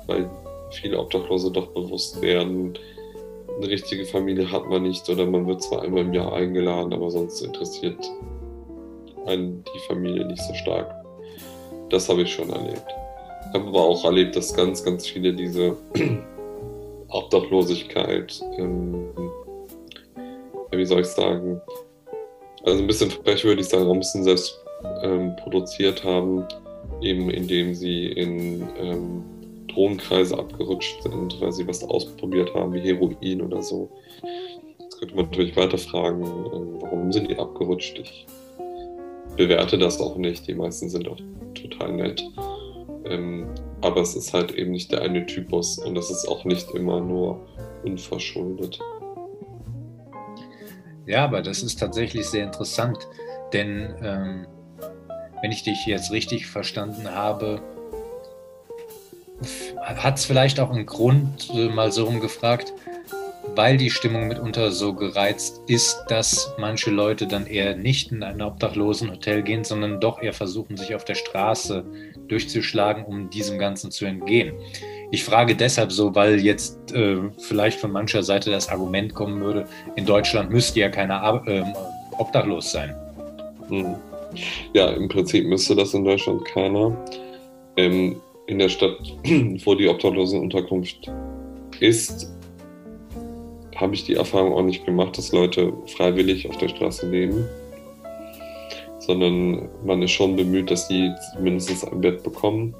weil 0.07 0.29
viele 0.71 0.99
Obdachlose 0.99 1.51
doch 1.51 1.67
bewusst 1.67 2.21
werden, 2.21 2.77
eine 3.57 3.67
richtige 3.69 4.05
Familie 4.05 4.51
hat 4.51 4.67
man 4.67 4.83
nicht 4.83 5.07
oder 5.09 5.25
man 5.25 5.47
wird 5.47 5.63
zwar 5.63 5.83
einmal 5.83 6.01
im 6.01 6.13
Jahr 6.13 6.33
eingeladen, 6.33 6.91
aber 6.91 7.09
sonst 7.09 7.41
interessiert 7.41 7.97
einen 9.25 9.63
die 9.63 9.87
Familie 9.87 10.25
nicht 10.25 10.41
so 10.41 10.53
stark. 10.55 10.93
Das 11.89 12.09
habe 12.09 12.23
ich 12.23 12.33
schon 12.33 12.49
erlebt. 12.49 12.85
Ich 13.47 13.53
habe 13.53 13.69
aber 13.69 13.81
auch 13.81 14.03
erlebt, 14.03 14.35
dass 14.35 14.53
ganz, 14.53 14.83
ganz 14.83 15.07
viele 15.07 15.33
diese 15.33 15.77
Obdachlosigkeit, 17.15 18.41
ähm, 18.57 19.07
wie 20.71 20.85
soll 20.85 21.01
ich 21.01 21.07
sagen, 21.07 21.61
also 22.63 22.79
ein 22.79 22.87
bisschen 22.87 23.11
frech 23.11 23.43
würde 23.43 23.61
ich 23.61 23.69
sagen, 23.69 23.99
bisschen 23.99 24.23
selbst 24.23 24.59
ähm, 25.03 25.35
produziert 25.37 26.03
haben, 26.03 26.45
eben 27.01 27.29
indem 27.29 27.73
sie 27.73 28.07
in 28.07 28.67
ähm, 28.77 29.23
Drogenkreise 29.67 30.37
abgerutscht 30.37 31.03
sind, 31.03 31.39
weil 31.39 31.51
sie 31.51 31.67
was 31.67 31.83
ausprobiert 31.83 32.53
haben, 32.53 32.73
wie 32.73 32.81
Heroin 32.81 33.41
oder 33.41 33.61
so. 33.61 33.89
Jetzt 34.79 34.99
könnte 34.99 35.15
man 35.15 35.25
natürlich 35.25 35.55
weiter 35.55 35.77
fragen, 35.77 36.23
äh, 36.23 36.81
warum 36.81 37.11
sind 37.11 37.29
die 37.29 37.37
abgerutscht? 37.37 37.99
Ich 37.99 38.25
bewerte 39.35 39.77
das 39.77 39.99
auch 39.99 40.15
nicht. 40.17 40.47
Die 40.47 40.55
meisten 40.55 40.89
sind 40.89 41.07
auch 41.07 41.17
total 41.53 41.93
nett. 41.93 42.23
Ähm, 43.07 43.47
aber 43.81 44.01
es 44.01 44.15
ist 44.15 44.33
halt 44.33 44.51
eben 44.51 44.71
nicht 44.71 44.91
der 44.91 45.01
eine 45.01 45.25
Typus 45.25 45.77
und 45.77 45.97
es 45.97 46.09
ist 46.09 46.27
auch 46.27 46.45
nicht 46.45 46.71
immer 46.71 46.99
nur 46.99 47.45
unverschuldet. 47.83 48.79
Ja, 51.05 51.23
aber 51.23 51.41
das 51.41 51.61
ist 51.61 51.79
tatsächlich 51.79 52.25
sehr 52.27 52.43
interessant, 52.43 52.97
denn 53.53 53.93
ähm, 54.01 54.47
wenn 55.41 55.51
ich 55.51 55.63
dich 55.63 55.85
jetzt 55.85 56.11
richtig 56.11 56.47
verstanden 56.47 57.11
habe, 57.11 57.61
hat 59.77 60.17
es 60.17 60.25
vielleicht 60.25 60.59
auch 60.59 60.71
einen 60.71 60.85
Grund, 60.87 61.51
äh, 61.53 61.69
mal 61.69 61.91
so 61.91 62.05
rumgefragt, 62.05 62.73
weil 63.53 63.77
die 63.77 63.91
Stimmung 63.91 64.27
mitunter 64.27 64.71
so 64.71 64.93
gereizt 64.93 65.61
ist, 65.67 66.03
dass 66.07 66.53
manche 66.57 66.89
Leute 66.89 67.27
dann 67.27 67.45
eher 67.45 67.75
nicht 67.75 68.11
in 68.11 68.23
ein 68.23 68.41
Obdachlosenhotel 68.41 69.43
gehen, 69.43 69.63
sondern 69.63 69.99
doch 69.99 70.21
eher 70.21 70.33
versuchen, 70.33 70.77
sich 70.77 70.95
auf 70.95 71.05
der 71.05 71.15
Straße 71.15 71.85
durchzuschlagen, 72.27 73.05
um 73.05 73.29
diesem 73.29 73.57
Ganzen 73.57 73.91
zu 73.91 74.05
entgehen. 74.05 74.53
Ich 75.11 75.23
frage 75.23 75.55
deshalb 75.55 75.91
so, 75.91 76.13
weil 76.15 76.39
jetzt 76.39 76.91
äh, 76.93 77.17
vielleicht 77.37 77.79
von 77.79 77.91
mancher 77.91 78.23
Seite 78.23 78.51
das 78.51 78.69
Argument 78.69 79.13
kommen 79.13 79.41
würde, 79.41 79.67
in 79.95 80.05
Deutschland 80.05 80.49
müsste 80.49 80.79
ja 80.79 80.89
keiner 80.89 81.43
äh, 81.45 81.63
obdachlos 82.17 82.71
sein. 82.71 82.95
Hm. 83.69 83.95
Ja, 84.73 84.89
im 84.91 85.07
Prinzip 85.07 85.45
müsste 85.45 85.75
das 85.75 85.93
in 85.93 86.03
Deutschland 86.03 86.43
keiner. 86.45 86.97
Ähm, 87.77 88.17
in 88.47 88.59
der 88.59 88.69
Stadt, 88.69 88.97
wo 89.63 89.75
die 89.75 89.87
Obdachlosenunterkunft 89.87 91.11
ist, 91.79 92.31
habe 93.75 93.93
ich 93.93 94.05
die 94.05 94.15
Erfahrung 94.15 94.53
auch 94.53 94.63
nicht 94.63 94.85
gemacht, 94.85 95.17
dass 95.17 95.31
Leute 95.31 95.73
freiwillig 95.87 96.47
auf 96.49 96.57
der 96.57 96.69
Straße 96.69 97.09
leben, 97.09 97.45
sondern 99.05 99.69
man 99.85 100.01
ist 100.01 100.11
schon 100.11 100.35
bemüht, 100.35 100.71
dass 100.71 100.87
die 100.87 101.11
mindestens 101.39 101.83
ein 101.83 102.01
Bett 102.01 102.23
bekommen. 102.23 102.73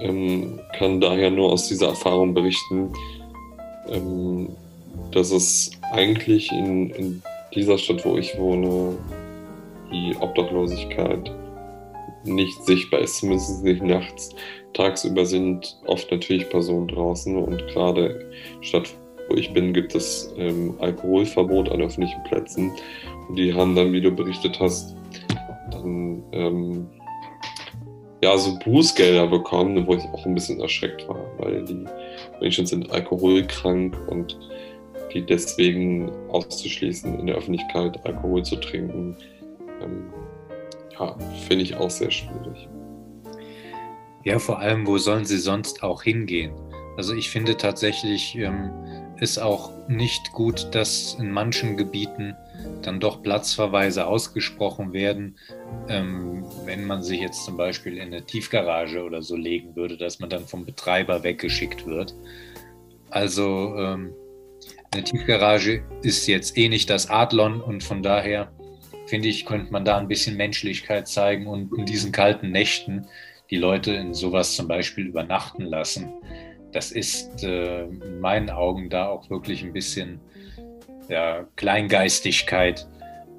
Ähm, 0.00 0.60
kann 0.76 1.00
daher 1.00 1.30
nur 1.30 1.52
aus 1.52 1.68
dieser 1.68 1.88
Erfahrung 1.88 2.32
berichten, 2.34 2.92
ähm, 3.88 4.48
dass 5.12 5.32
es 5.32 5.72
eigentlich 5.92 6.50
in, 6.52 6.90
in 6.90 7.22
dieser 7.54 7.78
Stadt, 7.78 8.04
wo 8.04 8.16
ich 8.16 8.38
wohne, 8.38 8.96
die 9.90 10.14
Obdachlosigkeit 10.20 11.32
nicht 12.24 12.64
sichtbar 12.64 13.00
ist, 13.00 13.18
zumindest 13.18 13.64
nicht 13.64 13.82
nachts. 13.82 14.30
Tagsüber 14.74 15.24
sind 15.24 15.76
oft 15.86 16.10
natürlich 16.10 16.48
Personen 16.50 16.88
draußen 16.88 17.36
und 17.36 17.66
gerade 17.68 18.30
Stadt, 18.60 18.94
wo 19.28 19.36
ich 19.36 19.52
bin, 19.52 19.72
gibt 19.72 19.94
es 19.94 20.32
ähm, 20.36 20.74
Alkoholverbot 20.78 21.70
an 21.70 21.80
öffentlichen 21.80 22.22
Plätzen. 22.24 22.72
Die 23.36 23.52
haben 23.54 23.74
dann, 23.74 23.92
wie 23.92 24.00
du 24.00 24.10
berichtet 24.10 24.58
hast, 24.58 24.96
dann 25.70 26.22
ähm, 26.32 26.86
ja 28.22 28.36
so 28.36 28.58
Bußgelder 28.58 29.26
bekommen, 29.26 29.86
wo 29.86 29.94
ich 29.94 30.04
auch 30.04 30.24
ein 30.26 30.34
bisschen 30.34 30.60
erschreckt 30.60 31.06
war, 31.08 31.20
weil 31.38 31.64
die 31.64 31.84
Menschen 32.40 32.66
sind 32.66 32.90
alkoholkrank 32.90 33.96
und 34.08 34.38
die 35.12 35.24
deswegen 35.24 36.10
auszuschließen, 36.28 37.18
in 37.18 37.26
der 37.26 37.36
Öffentlichkeit 37.36 38.04
Alkohol 38.04 38.42
zu 38.42 38.56
trinken, 38.56 39.16
ähm, 39.82 40.12
ja, 40.98 41.16
finde 41.46 41.64
ich 41.64 41.76
auch 41.76 41.90
sehr 41.90 42.10
schwierig. 42.10 42.68
Ja, 44.24 44.38
vor 44.38 44.58
allem, 44.58 44.86
wo 44.86 44.98
sollen 44.98 45.24
sie 45.24 45.38
sonst 45.38 45.82
auch 45.82 46.02
hingehen? 46.02 46.52
Also 46.96 47.14
ich 47.14 47.30
finde 47.30 47.56
tatsächlich 47.56 48.36
ähm, 48.36 48.70
ist 49.20 49.38
auch 49.38 49.70
nicht 49.88 50.32
gut, 50.32 50.68
dass 50.72 51.14
in 51.18 51.30
manchen 51.30 51.76
Gebieten 51.76 52.34
dann 52.82 53.00
doch 53.00 53.22
Platzverweise 53.22 54.06
ausgesprochen 54.06 54.92
werden, 54.92 55.38
ähm, 55.88 56.44
wenn 56.64 56.86
man 56.86 57.02
sich 57.02 57.20
jetzt 57.20 57.44
zum 57.44 57.56
Beispiel 57.56 57.96
in 57.96 58.14
eine 58.14 58.24
Tiefgarage 58.24 59.02
oder 59.02 59.22
so 59.22 59.36
legen 59.36 59.76
würde, 59.76 59.96
dass 59.96 60.20
man 60.20 60.30
dann 60.30 60.46
vom 60.46 60.64
Betreiber 60.64 61.22
weggeschickt 61.22 61.86
wird. 61.86 62.14
Also 63.10 63.74
ähm, 63.76 64.12
eine 64.92 65.04
Tiefgarage 65.04 65.82
ist 66.02 66.26
jetzt 66.26 66.56
eh 66.56 66.68
nicht 66.68 66.88
das 66.90 67.10
Adlon 67.10 67.60
und 67.60 67.82
von 67.82 68.02
daher 68.02 68.52
finde 69.06 69.28
ich, 69.28 69.46
könnte 69.46 69.72
man 69.72 69.84
da 69.84 69.98
ein 69.98 70.08
bisschen 70.08 70.36
Menschlichkeit 70.36 71.08
zeigen 71.08 71.46
und 71.46 71.72
in 71.76 71.86
diesen 71.86 72.12
kalten 72.12 72.50
Nächten 72.50 73.06
die 73.50 73.56
Leute 73.56 73.92
in 73.92 74.14
sowas 74.14 74.54
zum 74.54 74.68
Beispiel 74.68 75.06
übernachten 75.06 75.62
lassen. 75.62 76.12
Das 76.72 76.92
ist 76.92 77.42
äh, 77.42 77.84
in 77.84 78.20
meinen 78.20 78.50
Augen 78.50 78.90
da 78.90 79.08
auch 79.08 79.30
wirklich 79.30 79.62
ein 79.62 79.72
bisschen 79.72 80.20
ja, 81.08 81.46
Kleingeistigkeit, 81.56 82.86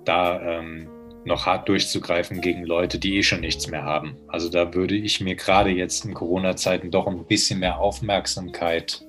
da 0.05 0.41
ähm, 0.41 0.87
noch 1.25 1.45
hart 1.45 1.69
durchzugreifen 1.69 2.41
gegen 2.41 2.63
Leute, 2.65 2.99
die 2.99 3.17
eh 3.17 3.23
schon 3.23 3.41
nichts 3.41 3.69
mehr 3.69 3.83
haben. 3.83 4.15
Also 4.27 4.49
da 4.49 4.73
würde 4.73 4.95
ich 4.95 5.21
mir 5.21 5.35
gerade 5.35 5.69
jetzt 5.69 6.05
in 6.05 6.13
Corona-Zeiten 6.13 6.91
doch 6.91 7.07
ein 7.07 7.25
bisschen 7.25 7.59
mehr 7.59 7.79
Aufmerksamkeit 7.79 9.05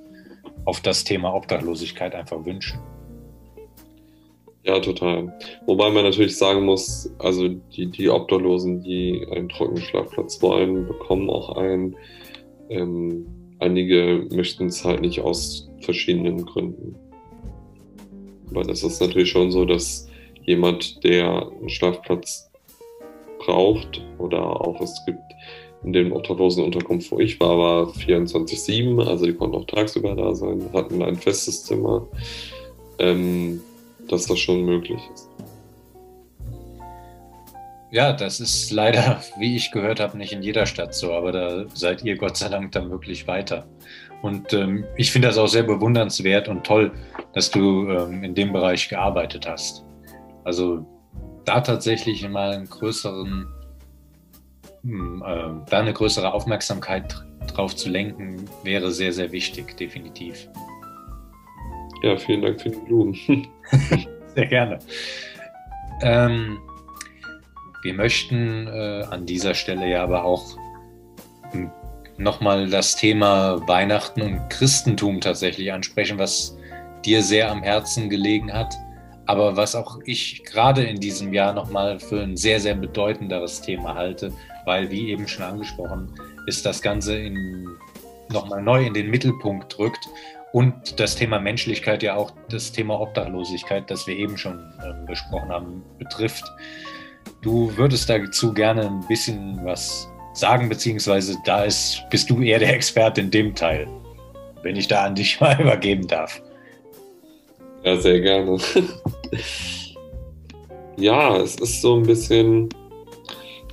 auf 0.64 0.80
das 0.80 1.04
Thema 1.04 1.34
Obdachlosigkeit 1.34 2.14
einfach 2.14 2.44
wünschen. 2.44 2.80
Ja, 4.62 4.78
total. 4.78 5.32
Wobei 5.66 5.88
man 5.88 6.04
natürlich 6.04 6.36
sagen 6.36 6.66
muss, 6.66 7.10
also 7.18 7.48
die, 7.48 7.86
die 7.86 8.10
Obdachlosen, 8.10 8.82
die 8.82 9.26
einen 9.30 9.48
Trockenschlafplatz 9.48 10.42
wollen, 10.42 10.86
bekommen 10.86 11.30
auch 11.30 11.56
einen. 11.56 11.96
Ähm, 12.68 13.26
einige 13.58 14.28
möchten 14.30 14.66
es 14.66 14.84
halt 14.84 15.00
nicht 15.00 15.20
aus 15.20 15.70
verschiedenen 15.80 16.44
Gründen. 16.44 16.94
Weil 18.50 18.68
es 18.70 18.82
ist 18.82 19.00
natürlich 19.00 19.30
schon 19.30 19.50
so, 19.50 19.64
dass 19.64 20.08
jemand, 20.42 21.02
der 21.04 21.48
einen 21.48 21.68
Schlafplatz 21.68 22.50
braucht 23.38 24.02
oder 24.18 24.42
auch 24.42 24.80
es 24.80 25.00
gibt 25.06 25.18
in 25.82 25.92
den 25.92 26.12
obdachlosen 26.12 26.64
Unterkunft, 26.64 27.10
wo 27.10 27.20
ich 27.20 27.40
war, 27.40 27.56
war 27.56 27.86
24-7, 27.88 29.06
also 29.06 29.24
die 29.24 29.32
konnten 29.32 29.56
auch 29.56 29.66
tagsüber 29.66 30.14
da 30.14 30.34
sein, 30.34 30.68
hatten 30.74 31.02
ein 31.02 31.16
festes 31.16 31.64
Zimmer. 31.64 32.06
Ähm, 32.98 33.62
dass 34.10 34.26
das 34.26 34.38
schon 34.38 34.64
möglich 34.64 35.00
ist. 35.14 35.28
Ja, 37.92 38.12
das 38.12 38.40
ist 38.40 38.70
leider, 38.70 39.20
wie 39.38 39.56
ich 39.56 39.70
gehört 39.70 40.00
habe, 40.00 40.18
nicht 40.18 40.32
in 40.32 40.42
jeder 40.42 40.66
Stadt 40.66 40.94
so, 40.94 41.12
aber 41.12 41.32
da 41.32 41.64
seid 41.74 42.04
ihr 42.04 42.16
Gott 42.16 42.36
sei 42.36 42.48
Dank 42.48 42.72
dann 42.72 42.90
wirklich 42.90 43.26
weiter. 43.26 43.66
Und 44.22 44.52
ähm, 44.52 44.84
ich 44.96 45.12
finde 45.12 45.28
das 45.28 45.38
auch 45.38 45.46
sehr 45.46 45.62
bewundernswert 45.62 46.48
und 46.48 46.64
toll, 46.64 46.92
dass 47.32 47.50
du 47.50 47.88
ähm, 47.88 48.22
in 48.22 48.34
dem 48.34 48.52
Bereich 48.52 48.88
gearbeitet 48.88 49.46
hast. 49.48 49.84
Also 50.44 50.86
da 51.44 51.60
tatsächlich 51.60 52.28
mal 52.28 52.52
einen 52.52 52.68
größeren, 52.68 53.46
äh, 54.84 54.88
da 55.70 55.78
eine 55.78 55.92
größere 55.92 56.32
Aufmerksamkeit 56.32 57.24
drauf 57.46 57.74
zu 57.74 57.88
lenken, 57.88 58.44
wäre 58.62 58.90
sehr, 58.90 59.12
sehr 59.12 59.32
wichtig, 59.32 59.76
definitiv. 59.76 60.48
Ja, 62.02 62.16
vielen 62.16 62.42
Dank 62.42 62.60
für 62.60 62.70
die 62.70 62.78
Blumen. 62.78 63.14
Sehr 64.34 64.46
gerne. 64.46 64.78
Ähm, 66.02 66.58
wir 67.82 67.94
möchten 67.94 68.66
äh, 68.68 69.04
an 69.10 69.26
dieser 69.26 69.54
Stelle 69.54 69.88
ja 69.88 70.02
aber 70.02 70.24
auch 70.24 70.56
hm, 71.50 71.70
nochmal 72.20 72.68
das 72.68 72.96
Thema 72.96 73.66
Weihnachten 73.66 74.20
und 74.22 74.48
Christentum 74.50 75.20
tatsächlich 75.20 75.72
ansprechen, 75.72 76.18
was 76.18 76.56
dir 77.04 77.22
sehr 77.22 77.50
am 77.50 77.62
Herzen 77.62 78.10
gelegen 78.10 78.52
hat, 78.52 78.74
aber 79.26 79.56
was 79.56 79.74
auch 79.74 79.98
ich 80.04 80.44
gerade 80.44 80.82
in 80.82 81.00
diesem 81.00 81.32
Jahr 81.32 81.54
nochmal 81.54 81.98
für 81.98 82.20
ein 82.20 82.36
sehr, 82.36 82.60
sehr 82.60 82.74
bedeutenderes 82.74 83.62
Thema 83.62 83.94
halte, 83.94 84.32
weil, 84.66 84.90
wie 84.90 85.10
eben 85.10 85.26
schon 85.26 85.44
angesprochen, 85.44 86.12
ist 86.46 86.66
das 86.66 86.82
Ganze 86.82 87.32
nochmal 88.28 88.62
neu 88.62 88.84
in 88.84 88.94
den 88.94 89.08
Mittelpunkt 89.08 89.78
drückt 89.78 90.06
und 90.52 91.00
das 91.00 91.16
Thema 91.16 91.40
Menschlichkeit 91.40 92.02
ja 92.02 92.16
auch 92.16 92.32
das 92.50 92.72
Thema 92.72 93.00
Obdachlosigkeit, 93.00 93.90
das 93.90 94.06
wir 94.06 94.16
eben 94.16 94.36
schon 94.36 94.58
äh, 94.82 95.06
besprochen 95.06 95.48
haben, 95.48 95.82
betrifft. 95.98 96.44
Du 97.40 97.74
würdest 97.76 98.10
dazu 98.10 98.52
gerne 98.52 98.86
ein 98.86 99.06
bisschen 99.08 99.64
was 99.64 100.09
sagen, 100.32 100.68
beziehungsweise 100.68 101.36
da 101.44 101.64
ist, 101.64 102.02
bist 102.10 102.30
du 102.30 102.40
eher 102.42 102.58
der 102.58 102.74
Experte 102.74 103.20
in 103.20 103.30
dem 103.30 103.54
Teil, 103.54 103.88
wenn 104.62 104.76
ich 104.76 104.88
da 104.88 105.04
an 105.04 105.14
dich 105.14 105.40
mal 105.40 105.60
übergeben 105.60 106.06
darf. 106.06 106.40
Ja, 107.84 107.96
sehr 107.96 108.20
gerne. 108.20 108.58
ja, 110.96 111.36
es 111.38 111.56
ist 111.56 111.80
so 111.80 111.96
ein 111.96 112.02
bisschen, 112.02 112.68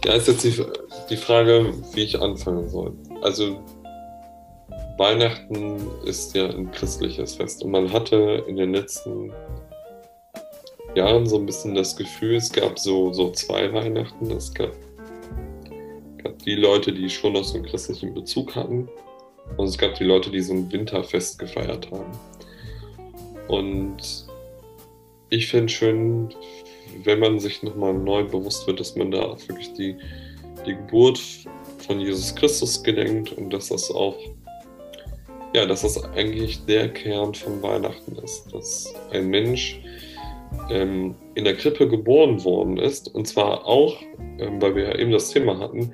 ja, 0.06 0.14
ist 0.14 0.28
jetzt 0.28 0.44
die, 0.44 0.64
die 1.10 1.18
Frage, 1.18 1.74
wie 1.94 2.04
ich 2.04 2.20
anfangen 2.20 2.70
soll. 2.70 2.94
Also 3.22 3.60
Weihnachten 4.98 5.78
ist 6.06 6.34
ja 6.36 6.48
ein 6.50 6.72
christliches 6.72 7.36
Fest 7.36 7.64
und 7.64 7.72
man 7.72 7.92
hatte 7.92 8.44
in 8.48 8.56
den 8.56 8.74
letzten 8.74 9.32
Jahren 10.96 11.28
so 11.28 11.38
ein 11.38 11.46
bisschen 11.46 11.76
das 11.76 11.96
Gefühl, 11.96 12.36
es 12.36 12.52
gab 12.52 12.80
so, 12.80 13.14
so 13.14 13.32
zwei 13.32 13.72
Weihnachten. 13.72 14.32
Es 14.32 14.54
gab, 14.54 14.72
die 16.48 16.56
Leute, 16.56 16.94
die 16.94 17.10
schon 17.10 17.34
noch 17.34 17.44
so 17.44 17.56
einen 17.56 17.66
christlichen 17.66 18.14
Bezug 18.14 18.56
hatten. 18.56 18.88
Und 19.58 19.68
es 19.68 19.78
gab 19.78 19.96
die 19.96 20.06
Leute, 20.06 20.32
die 20.32 20.40
so 20.40 20.54
ein 20.54 20.72
Winterfest 20.72 21.38
gefeiert 21.40 21.92
haben. 21.92 22.18
Und 23.50 24.26
ich 25.30 25.48
finde 25.48 25.70
schön, 25.70 26.34
wenn 27.04 27.20
man 27.20 27.40
sich 27.40 27.64
nochmal 27.64 27.94
neu 27.94 28.24
bewusst 28.24 28.66
wird, 28.66 28.80
dass 28.80 28.96
man 28.96 29.12
da 29.12 29.24
auch 29.24 29.40
wirklich 29.50 29.74
die, 29.74 29.98
die 30.66 30.76
Geburt 30.76 31.22
von 31.80 32.00
Jesus 32.00 32.34
Christus 32.34 32.82
gedenkt 32.82 33.34
und 33.34 33.52
dass 33.52 33.68
das 33.68 33.92
auch 33.92 34.18
ja, 35.54 35.66
dass 35.66 35.82
das 35.82 36.04
eigentlich 36.14 36.66
der 36.66 36.90
Kern 36.90 37.34
von 37.34 37.62
Weihnachten 37.64 38.18
ist, 38.18 38.54
dass 38.54 38.94
ein 39.12 39.28
Mensch 39.28 39.80
ähm, 40.70 41.16
in 41.36 41.46
der 41.46 41.56
Krippe 41.56 41.88
geboren 41.88 42.44
worden 42.44 42.78
ist. 42.78 43.14
Und 43.16 43.28
zwar 43.28 43.66
auch, 43.66 43.98
ähm, 44.40 44.62
weil 44.62 44.76
wir 44.76 44.84
ja 44.84 44.96
eben 44.98 45.12
das 45.12 45.30
Thema 45.30 45.58
hatten, 45.58 45.94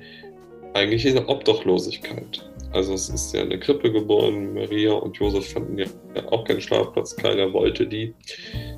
eigentlich 0.74 1.06
in 1.06 1.18
Obdachlosigkeit. 1.18 2.44
Also 2.72 2.94
es 2.94 3.08
ist 3.08 3.32
ja 3.32 3.42
in 3.42 3.50
der 3.50 3.60
Krippe 3.60 3.92
geboren, 3.92 4.52
Maria 4.52 4.92
und 4.92 5.16
Josef 5.16 5.52
fanden 5.52 5.78
ja 5.78 5.86
auch 6.30 6.44
keinen 6.44 6.60
Schlafplatz, 6.60 7.14
keiner 7.14 7.52
wollte 7.52 7.86
die 7.86 8.12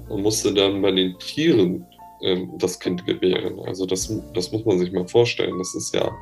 und 0.08 0.22
musste 0.22 0.52
dann 0.52 0.82
bei 0.82 0.92
den 0.92 1.18
Tieren 1.18 1.86
ähm, 2.22 2.52
das 2.58 2.78
Kind 2.78 3.06
gebären. 3.06 3.58
Also 3.60 3.86
das, 3.86 4.12
das 4.34 4.52
muss 4.52 4.64
man 4.66 4.78
sich 4.78 4.92
mal 4.92 5.08
vorstellen. 5.08 5.56
Das 5.58 5.74
ist 5.74 5.94
ja 5.94 6.14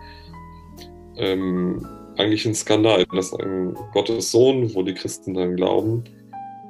ähm, 1.16 1.84
eigentlich 2.16 2.46
ein 2.46 2.54
Skandal, 2.54 3.04
dass 3.12 3.34
ein 3.34 3.76
Gottes 3.92 4.30
Sohn, 4.30 4.72
wo 4.74 4.82
die 4.82 4.94
Christen 4.94 5.34
dann 5.34 5.56
glauben, 5.56 6.04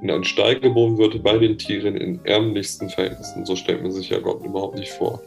in 0.03 0.11
einen 0.11 0.25
Stall 0.25 0.59
geboren 0.59 0.99
wird 0.99 1.23
bei 1.23 1.37
den 1.39 1.59
Tieren 1.59 1.97
in 1.97 2.25
ärmlichsten 2.25 2.89
Verhältnissen. 2.89 3.45
So 3.45 3.57
stellt 3.57 3.83
man 3.83 3.93
sich 3.93 4.09
ja 4.09 4.19
Gott 4.19 4.45
überhaupt 4.45 4.79
nicht 4.79 4.93
vor. 4.93 5.21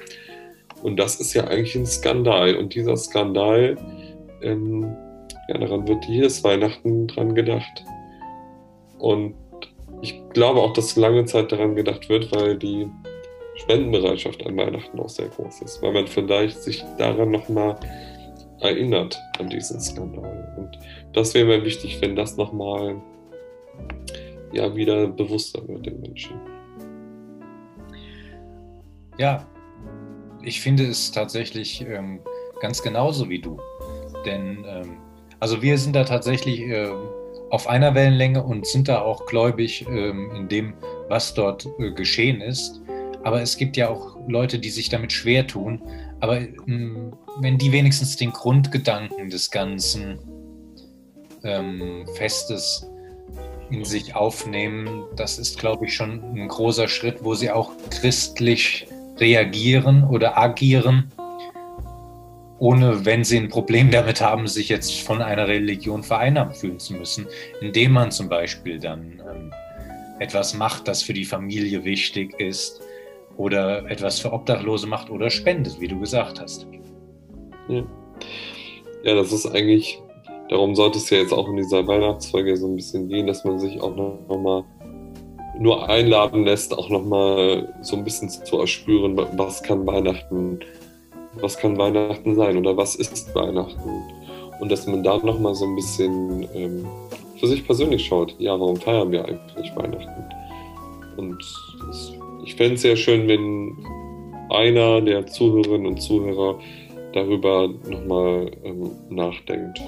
Und 0.83 0.97
das 0.97 1.19
ist 1.19 1.33
ja 1.33 1.45
eigentlich 1.45 1.75
ein 1.75 1.85
Skandal. 1.85 2.55
Und 2.55 2.75
dieser 2.75 2.95
Skandal, 2.97 3.77
ähm, 4.41 4.95
ja, 5.49 5.57
daran 5.57 5.87
wird 5.87 6.05
jedes 6.05 6.43
Weihnachten 6.43 7.07
dran 7.07 7.35
gedacht. 7.35 7.83
Und 8.99 9.35
ich 10.01 10.21
glaube 10.33 10.61
auch, 10.61 10.73
dass 10.73 10.95
lange 10.95 11.25
Zeit 11.25 11.51
daran 11.51 11.75
gedacht 11.75 12.09
wird, 12.09 12.31
weil 12.35 12.57
die 12.57 12.87
Spendenbereitschaft 13.55 14.45
an 14.45 14.55
Weihnachten 14.57 14.99
auch 14.99 15.09
sehr 15.09 15.29
groß 15.29 15.61
ist. 15.61 15.81
Weil 15.81 15.93
man 15.93 16.07
vielleicht 16.07 16.61
sich 16.61 16.83
daran 16.97 17.31
nochmal 17.31 17.75
erinnert 18.59 19.19
an 19.39 19.49
diesen 19.49 19.79
Skandal. 19.79 20.53
Und 20.57 20.77
das 21.13 21.33
wäre 21.33 21.45
mir 21.45 21.63
wichtig, 21.63 21.99
wenn 22.01 22.15
das 22.15 22.37
nochmal 22.37 23.01
ja, 24.51 24.75
wieder 24.75 25.07
bewusster 25.07 25.67
wird 25.67 25.85
den 25.85 25.99
Menschen. 26.01 26.39
Ja, 29.17 29.45
ich 30.47 30.61
finde 30.61 30.85
es 30.87 31.11
tatsächlich 31.11 31.81
ähm, 31.81 32.21
ganz 32.61 32.81
genauso 32.81 33.29
wie 33.29 33.39
du. 33.39 33.59
Denn 34.25 34.63
ähm, 34.65 34.97
also 35.39 35.61
wir 35.61 35.77
sind 35.77 35.95
da 35.95 36.05
tatsächlich 36.05 36.61
äh, 36.61 36.89
auf 37.49 37.67
einer 37.67 37.93
Wellenlänge 37.93 38.41
und 38.43 38.65
sind 38.65 38.87
da 38.87 39.01
auch 39.01 39.25
gläubig 39.25 39.85
ähm, 39.89 40.31
in 40.35 40.47
dem, 40.47 40.73
was 41.09 41.33
dort 41.33 41.67
äh, 41.79 41.91
geschehen 41.91 42.39
ist. 42.39 42.81
Aber 43.23 43.41
es 43.41 43.57
gibt 43.57 43.75
ja 43.75 43.89
auch 43.89 44.17
Leute, 44.27 44.57
die 44.57 44.69
sich 44.69 44.87
damit 44.87 45.11
schwer 45.11 45.45
tun, 45.45 45.81
aber 46.21 46.39
mh, 46.39 46.47
hm, 46.65 47.13
wenn 47.41 47.57
die 47.57 47.71
wenigstens 47.73 48.15
den 48.15 48.31
Grundgedanken 48.31 49.29
des 49.29 49.51
ganzen 49.51 50.17
ähm, 51.43 52.05
Festes 52.15 52.89
in 53.69 53.83
sich 53.83 54.15
aufnehmen, 54.15 55.03
das 55.17 55.39
ist, 55.39 55.59
glaube 55.59 55.85
ich, 55.85 55.93
schon 55.93 56.23
ein 56.23 56.47
großer 56.47 56.87
Schritt, 56.87 57.21
wo 57.21 57.35
sie 57.35 57.51
auch 57.51 57.71
christlich 57.89 58.87
reagieren 59.19 60.03
oder 60.03 60.37
agieren, 60.37 61.11
ohne, 62.59 63.05
wenn 63.05 63.23
sie 63.23 63.37
ein 63.37 63.49
Problem 63.49 63.91
damit 63.91 64.21
haben, 64.21 64.47
sich 64.47 64.69
jetzt 64.69 65.01
von 65.01 65.21
einer 65.21 65.47
Religion 65.47 66.03
vereinnahmt 66.03 66.57
fühlen 66.57 66.79
zu 66.79 66.93
müssen, 66.93 67.27
indem 67.61 67.91
man 67.91 68.11
zum 68.11 68.29
Beispiel 68.29 68.79
dann 68.79 69.21
ähm, 69.31 69.53
etwas 70.19 70.55
macht, 70.55 70.87
das 70.87 71.03
für 71.03 71.13
die 71.13 71.25
Familie 71.25 71.83
wichtig 71.83 72.39
ist 72.39 72.81
oder 73.37 73.89
etwas 73.89 74.19
für 74.19 74.33
Obdachlose 74.33 74.87
macht 74.87 75.09
oder 75.11 75.29
spendet, 75.29 75.79
wie 75.79 75.87
du 75.87 75.99
gesagt 75.99 76.41
hast. 76.41 76.65
Ja, 77.69 77.83
ja 79.03 79.15
das 79.15 79.31
ist 79.31 79.45
eigentlich, 79.45 80.01
darum 80.49 80.75
sollte 80.75 80.97
es 80.97 81.09
ja 81.11 81.19
jetzt 81.19 81.33
auch 81.33 81.47
in 81.49 81.57
dieser 81.57 81.85
Weihnachtsfolge 81.87 82.57
so 82.57 82.67
ein 82.67 82.75
bisschen 82.75 83.07
gehen, 83.07 83.27
dass 83.27 83.43
man 83.43 83.59
sich 83.59 83.79
auch 83.79 83.95
noch, 83.95 84.19
noch 84.27 84.65
nur 85.59 85.89
einladen 85.89 86.45
lässt, 86.45 86.77
auch 86.77 86.89
noch 86.89 87.03
mal 87.03 87.73
so 87.81 87.95
ein 87.95 88.03
bisschen 88.03 88.29
zu 88.29 88.59
erspüren, 88.59 89.17
was 89.37 89.63
kann 89.63 89.85
Weihnachten, 89.85 90.59
was 91.41 91.57
kann 91.57 91.77
Weihnachten 91.77 92.35
sein 92.35 92.57
oder 92.57 92.75
was 92.77 92.95
ist 92.95 93.33
Weihnachten 93.35 94.03
und 94.59 94.71
dass 94.71 94.87
man 94.87 95.03
da 95.03 95.17
noch 95.17 95.39
mal 95.39 95.55
so 95.55 95.65
ein 95.65 95.75
bisschen 95.75 96.47
ähm, 96.53 96.87
für 97.39 97.47
sich 97.47 97.65
persönlich 97.65 98.05
schaut, 98.05 98.35
ja, 98.39 98.59
warum 98.59 98.77
feiern 98.77 99.11
wir 99.11 99.25
eigentlich 99.25 99.75
Weihnachten? 99.75 100.23
Und 101.17 101.37
das 101.87 102.17
ich 102.47 102.55
fände 102.55 102.75
es 102.75 102.81
sehr 102.81 102.95
schön, 102.95 103.27
wenn 103.27 103.75
einer 104.49 105.01
der 105.01 105.27
Zuhörerinnen 105.27 105.85
und 105.85 106.01
Zuhörer 106.01 106.57
darüber 107.11 107.67
nochmal 107.89 108.49
ähm, 108.63 108.91
nachdenkt. 109.09 109.81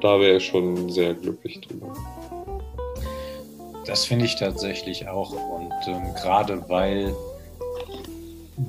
Da 0.00 0.18
wäre 0.18 0.38
ich 0.38 0.46
schon 0.46 0.88
sehr 0.88 1.12
glücklich 1.12 1.60
drüber. 1.60 1.92
Das 3.88 4.04
finde 4.04 4.26
ich 4.26 4.36
tatsächlich 4.36 5.08
auch. 5.08 5.32
Und 5.32 5.72
ähm, 5.86 6.14
gerade 6.14 6.68
weil 6.68 7.14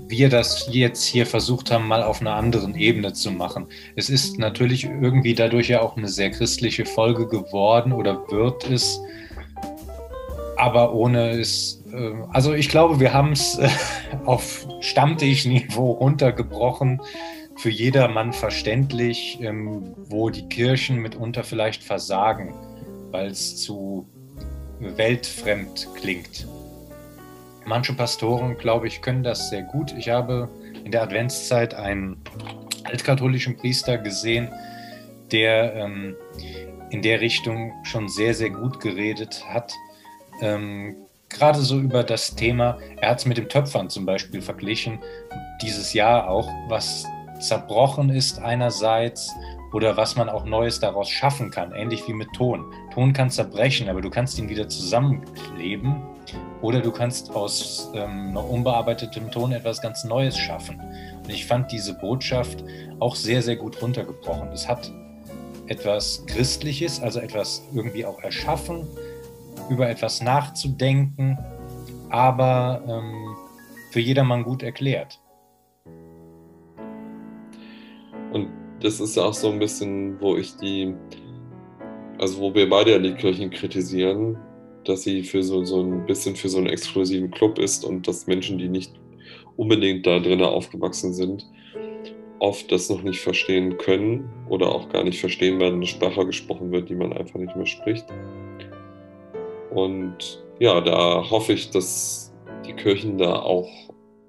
wir 0.08 0.30
das 0.30 0.70
jetzt 0.72 1.04
hier 1.04 1.26
versucht 1.26 1.72
haben, 1.72 1.88
mal 1.88 2.04
auf 2.04 2.22
einer 2.22 2.36
anderen 2.36 2.74
Ebene 2.76 3.12
zu 3.12 3.32
machen. 3.32 3.68
Es 3.98 4.10
ist 4.10 4.40
natürlich 4.40 4.86
irgendwie 4.86 5.34
dadurch 5.34 5.68
ja 5.68 5.82
auch 5.82 5.98
eine 5.98 6.08
sehr 6.08 6.32
christliche 6.32 6.86
Folge 6.86 7.28
geworden 7.28 7.92
oder 7.92 8.24
wird 8.30 8.70
es, 8.70 9.02
aber 10.58 10.94
ohne 10.94 11.32
es, 11.32 11.84
äh, 11.92 12.14
also 12.32 12.54
ich 12.54 12.70
glaube, 12.70 13.02
wir 13.02 13.12
haben 13.14 13.34
es 13.34 13.58
äh, 13.58 13.68
auf 14.26 14.66
Stammtischniveau 14.80 15.92
runtergebrochen, 15.92 17.02
für 17.58 17.70
jedermann 17.70 18.32
verständlich, 18.32 19.38
ähm, 19.42 19.94
wo 20.08 20.30
die 20.30 20.48
Kirchen 20.48 21.00
mitunter 21.00 21.44
vielleicht 21.44 21.84
versagen, 21.84 22.54
weil 23.12 23.28
es 23.28 23.58
zu 23.58 24.08
weltfremd 24.80 25.88
klingt. 25.96 26.48
Manche 27.66 27.94
Pastoren, 27.94 28.58
glaube 28.58 28.88
ich, 28.88 29.02
können 29.02 29.24
das 29.24 29.50
sehr 29.50 29.62
gut. 29.62 29.94
Ich 29.98 30.10
habe 30.10 30.50
in 30.84 30.92
der 30.92 31.04
Adventszeit 31.04 31.74
einen 31.74 32.18
altkatholischen 32.84 33.58
Priester 33.58 33.98
gesehen, 33.98 34.50
der 35.32 35.76
ähm, 35.76 36.16
in 36.90 37.02
der 37.02 37.22
Richtung 37.22 37.74
schon 37.84 38.10
sehr, 38.10 38.34
sehr 38.34 38.50
gut 38.50 38.80
geredet 38.80 39.44
hat. 39.48 39.74
Ähm, 40.42 40.96
gerade 41.30 41.60
so 41.60 41.80
über 41.80 42.04
das 42.04 42.36
Thema, 42.36 42.80
er 43.00 43.12
hat 43.12 43.20
es 43.20 43.26
mit 43.26 43.38
dem 43.38 43.50
Töpfern 43.50 43.90
zum 43.90 44.06
Beispiel 44.06 44.42
verglichen, 44.42 45.00
dieses 45.62 45.94
Jahr 45.94 46.28
auch, 46.28 46.50
was 46.68 47.06
zerbrochen 47.40 48.10
ist 48.10 48.40
einerseits 48.40 49.32
oder 49.72 49.98
was 49.98 50.16
man 50.16 50.30
auch 50.30 50.46
Neues 50.46 50.80
daraus 50.80 51.10
schaffen 51.10 51.52
kann, 51.52 51.74
ähnlich 51.74 52.08
wie 52.08 52.14
mit 52.14 52.34
Ton. 52.34 52.74
Ton 52.94 53.14
kann 53.14 53.30
zerbrechen, 53.30 53.90
aber 53.90 54.02
du 54.02 54.10
kannst 54.10 54.38
ihn 54.40 54.50
wieder 54.50 54.68
zusammenkleben 54.68 56.02
oder 56.62 56.82
du 56.82 56.92
kannst 56.92 57.36
aus 57.36 57.90
ähm, 57.94 58.34
noch 58.34 58.50
unbearbeitetem 58.50 59.32
Ton 59.32 59.52
etwas 59.52 59.82
ganz 59.82 60.04
Neues 60.04 60.38
schaffen. 60.38 60.80
Und 61.24 61.30
ich 61.30 61.46
fand 61.46 61.72
diese 61.72 61.94
Botschaft 61.94 62.64
auch 63.00 63.16
sehr, 63.16 63.42
sehr 63.42 63.56
gut 63.56 63.82
runtergebrochen. 63.82 64.50
Es 64.52 64.68
hat 64.68 64.92
etwas 65.68 66.26
Christliches, 66.26 67.02
also 67.02 67.20
etwas 67.20 67.64
irgendwie 67.74 68.06
auch 68.06 68.20
erschaffen, 68.22 68.88
über 69.70 69.88
etwas 69.90 70.22
nachzudenken, 70.22 71.38
aber 72.10 72.82
ähm, 72.88 73.36
für 73.92 74.00
jedermann 74.00 74.44
gut 74.44 74.64
erklärt. 74.64 75.20
Das 78.82 79.00
ist 79.00 79.18
auch 79.18 79.34
so 79.34 79.50
ein 79.52 79.60
bisschen, 79.60 80.20
wo 80.22 80.38
ich 80.38 80.56
die, 80.56 80.94
also 82.18 82.40
wo 82.40 82.54
wir 82.54 82.70
beide 82.70 82.92
ja 82.92 83.00
die 83.00 83.14
Kirchen 83.14 83.50
kritisieren, 83.50 84.38
dass 84.86 85.04
sie 85.04 85.24
für 85.24 85.44
so, 85.44 85.64
so 85.64 85.82
ein 85.82 86.06
bisschen 86.06 86.36
für 86.36 86.50
so 86.50 86.58
einen 86.58 86.68
exklusiven 86.68 87.32
Club 87.32 87.60
ist 87.60 87.84
und 87.84 88.08
dass 88.08 88.28
Menschen, 88.28 88.58
die 88.58 88.70
nicht 88.70 88.94
unbedingt 89.58 90.06
da 90.06 90.20
drinnen 90.20 90.46
aufgewachsen 90.46 91.14
sind, 91.14 91.46
oft 92.40 92.72
das 92.72 92.90
noch 92.90 93.04
nicht 93.04 93.20
verstehen 93.20 93.78
können 93.78 94.30
oder 94.48 94.74
auch 94.74 94.88
gar 94.90 95.04
nicht 95.04 95.20
verstehen, 95.20 95.60
weil 95.60 95.74
eine 95.74 95.86
Sprache 95.86 96.26
gesprochen 96.26 96.72
wird, 96.72 96.90
die 96.90 96.96
man 96.96 97.12
einfach 97.12 97.38
nicht 97.38 97.56
mehr 97.56 97.66
spricht. 97.66 98.06
Und 99.72 100.42
ja, 100.60 100.80
da 100.80 101.30
hoffe 101.30 101.54
ich, 101.54 101.70
dass 101.70 102.34
die 102.66 102.74
Kirchen 102.74 103.18
da 103.18 103.40
auch 103.40 103.70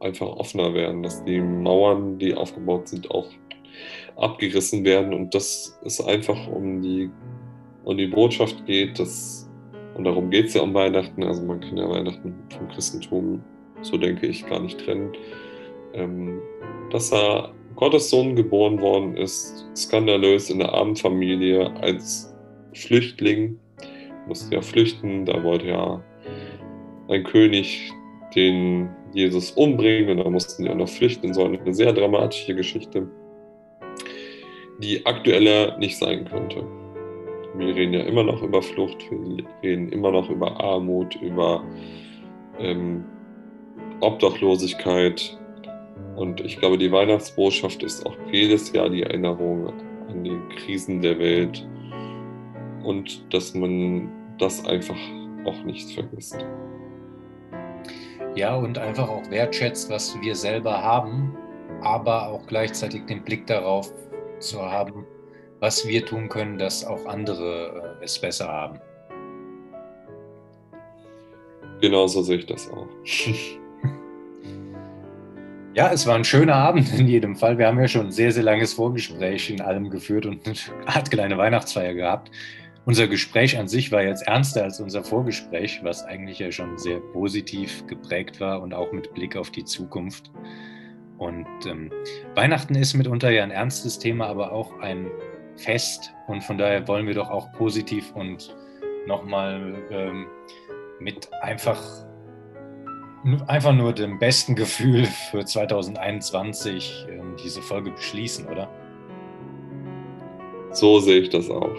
einfach 0.01 0.27
offener 0.27 0.75
werden, 0.75 1.03
dass 1.03 1.25
die 1.25 1.41
Mauern, 1.41 2.19
die 2.19 2.35
aufgebaut 2.35 2.89
sind, 2.89 3.11
auch 3.11 3.29
abgerissen 4.17 4.85
werden 4.85 5.15
und 5.15 5.35
dass 5.35 5.79
es 5.85 6.01
einfach 6.01 6.47
um 6.49 6.83
die, 6.83 7.11
um 7.85 7.97
die 7.97 8.07
Botschaft 8.07 8.65
geht, 8.67 8.99
dass, 8.99 9.49
und 9.95 10.05
darum 10.05 10.31
geht 10.31 10.47
es 10.47 10.55
ja 10.55 10.63
um 10.63 10.75
Weihnachten, 10.75 11.23
also 11.25 11.43
man 11.43 11.61
kann 11.61 11.77
ja 11.77 11.89
Weihnachten 11.89 12.35
vom 12.57 12.69
Christentum, 12.69 13.43
so 13.83 13.97
denke 13.97 14.27
ich, 14.27 14.47
gar 14.47 14.61
nicht 14.61 14.79
trennen, 14.79 15.13
ähm, 15.95 16.41
dass 16.91 17.13
er 17.13 17.53
Gottes 17.77 18.11
Sohn 18.11 18.37
geboren 18.37 18.81
worden 18.81 19.17
ist, 19.17 19.67
skandalös 19.75 20.51
in 20.51 20.59
der 20.59 20.73
armen 20.73 20.97
Familie 20.97 21.73
als 21.81 22.35
Flüchtling, 22.75 23.59
musste 24.27 24.55
ja 24.55 24.61
flüchten, 24.61 25.25
da 25.25 25.43
wollte 25.43 25.69
ja 25.69 26.03
ein 27.09 27.25
König 27.25 27.91
den 28.35 28.91
Jesus 29.13 29.51
umbringen 29.53 30.11
und 30.11 30.25
da 30.25 30.31
mussten 30.31 30.65
die 30.65 30.71
auch 30.71 30.77
noch 30.77 30.89
flüchten, 30.89 31.35
so 31.35 31.45
eine 31.45 31.75
sehr 31.75 31.93
dramatische 31.93 32.55
Geschichte 32.55 33.09
die 34.83 35.05
aktueller 35.07 35.77
nicht 35.79 35.99
sein 35.99 36.25
könnte. 36.25 36.65
Wir 37.55 37.75
reden 37.75 37.93
ja 37.93 38.01
immer 38.01 38.23
noch 38.23 38.43
über 38.43 38.63
Flucht, 38.63 39.11
wir 39.11 39.45
reden 39.63 39.91
immer 39.91 40.13
noch 40.13 40.31
über 40.31 40.59
Armut, 40.61 41.17
über 41.17 41.65
ähm, 42.59 43.05
Obdachlosigkeit. 44.01 45.37
Und 46.17 46.41
ich 46.41 46.59
glaube, 46.59 46.79
die 46.79 46.91
Weihnachtsbotschaft 46.91 47.83
ist 47.83 48.07
auch 48.07 48.17
jedes 48.31 48.73
Jahr 48.73 48.89
die 48.89 49.03
Erinnerung 49.03 49.73
an 50.09 50.25
die 50.25 50.39
Krisen 50.57 51.01
der 51.01 51.19
Welt 51.19 51.67
und 52.85 53.33
dass 53.33 53.55
man 53.55 54.11
das 54.39 54.65
einfach 54.67 54.99
auch 55.45 55.63
nicht 55.65 55.91
vergisst. 55.93 56.45
Ja, 58.37 58.57
und 58.57 58.79
einfach 58.79 59.09
auch 59.09 59.29
wertschätzt, 59.31 59.91
was 59.91 60.17
wir 60.21 60.35
selber 60.35 60.83
haben, 60.83 61.37
aber 61.83 62.29
auch 62.29 62.47
gleichzeitig 62.47 63.07
den 63.07 63.23
Blick 63.23 63.47
darauf 63.47 63.93
zu 64.41 64.61
haben, 64.63 65.07
was 65.61 65.87
wir 65.87 66.05
tun 66.05 66.29
können, 66.29 66.59
dass 66.59 66.85
auch 66.85 67.07
andere 67.07 67.99
äh, 68.01 68.05
es 68.05 68.19
besser 68.19 68.49
haben. 68.49 68.81
Genau 71.81 72.07
so 72.07 72.23
sehe 72.23 72.39
ich 72.39 72.47
das 72.47 72.71
auch. 72.71 72.89
Ja, 75.73 75.93
es 75.93 76.05
war 76.05 76.17
ein 76.17 76.25
schöner 76.25 76.57
Abend 76.57 76.93
in 76.99 77.07
jedem 77.07 77.37
Fall. 77.37 77.57
Wir 77.57 77.69
haben 77.69 77.79
ja 77.79 77.87
schon 77.87 78.07
ein 78.07 78.13
sehr, 78.13 78.33
sehr 78.33 78.43
langes 78.43 78.75
Vorgespräch 78.75 79.51
in 79.51 79.61
allem 79.61 79.89
geführt 79.89 80.27
und 80.27 80.45
eine 80.49 80.89
Art 80.89 81.13
kleine 81.13 81.39
Weihnachtsfeier 81.39 81.95
gehabt. 81.95 82.33
Unser 82.87 83.07
Gespräch 83.07 83.57
an 83.57 83.69
sich 83.69 83.93
war 83.93 84.03
jetzt 84.03 84.27
ernster 84.27 84.65
als 84.65 84.81
unser 84.81 85.05
Vorgespräch, 85.05 85.79
was 85.85 86.03
eigentlich 86.05 86.41
ja 86.41 86.51
schon 86.51 86.77
sehr 86.77 86.99
positiv 86.99 87.87
geprägt 87.87 88.41
war 88.41 88.61
und 88.63 88.75
auch 88.75 88.91
mit 88.91 89.15
Blick 89.15 89.37
auf 89.37 89.51
die 89.51 89.65
Zukunft. 89.65 90.33
Und 91.21 91.47
ähm, 91.67 91.93
Weihnachten 92.35 92.75
ist 92.75 92.95
mitunter 92.95 93.31
ja 93.31 93.43
ein 93.43 93.51
ernstes 93.51 93.99
Thema, 93.99 94.27
aber 94.27 94.53
auch 94.53 94.79
ein 94.81 95.11
Fest. 95.55 96.15
Und 96.29 96.43
von 96.43 96.57
daher 96.57 96.89
wollen 96.89 97.07
wir 97.07 97.13
doch 97.13 97.29
auch 97.29 97.53
positiv 97.53 98.11
und 98.15 98.57
nochmal 99.07 99.75
ähm, 99.91 100.27
mit 100.99 101.31
einfach, 101.43 101.79
einfach 103.49 103.75
nur 103.75 103.93
dem 103.93 104.19
besten 104.19 104.57
Gefühl 104.57 105.05
für 105.31 105.45
2021 105.45 107.07
ähm, 107.11 107.37
diese 107.45 107.61
Folge 107.61 107.91
beschließen, 107.91 108.47
oder? 108.47 108.71
So 110.73 111.01
sehe 111.01 111.21
ich 111.21 111.29
das 111.29 111.51
auch. 111.51 111.77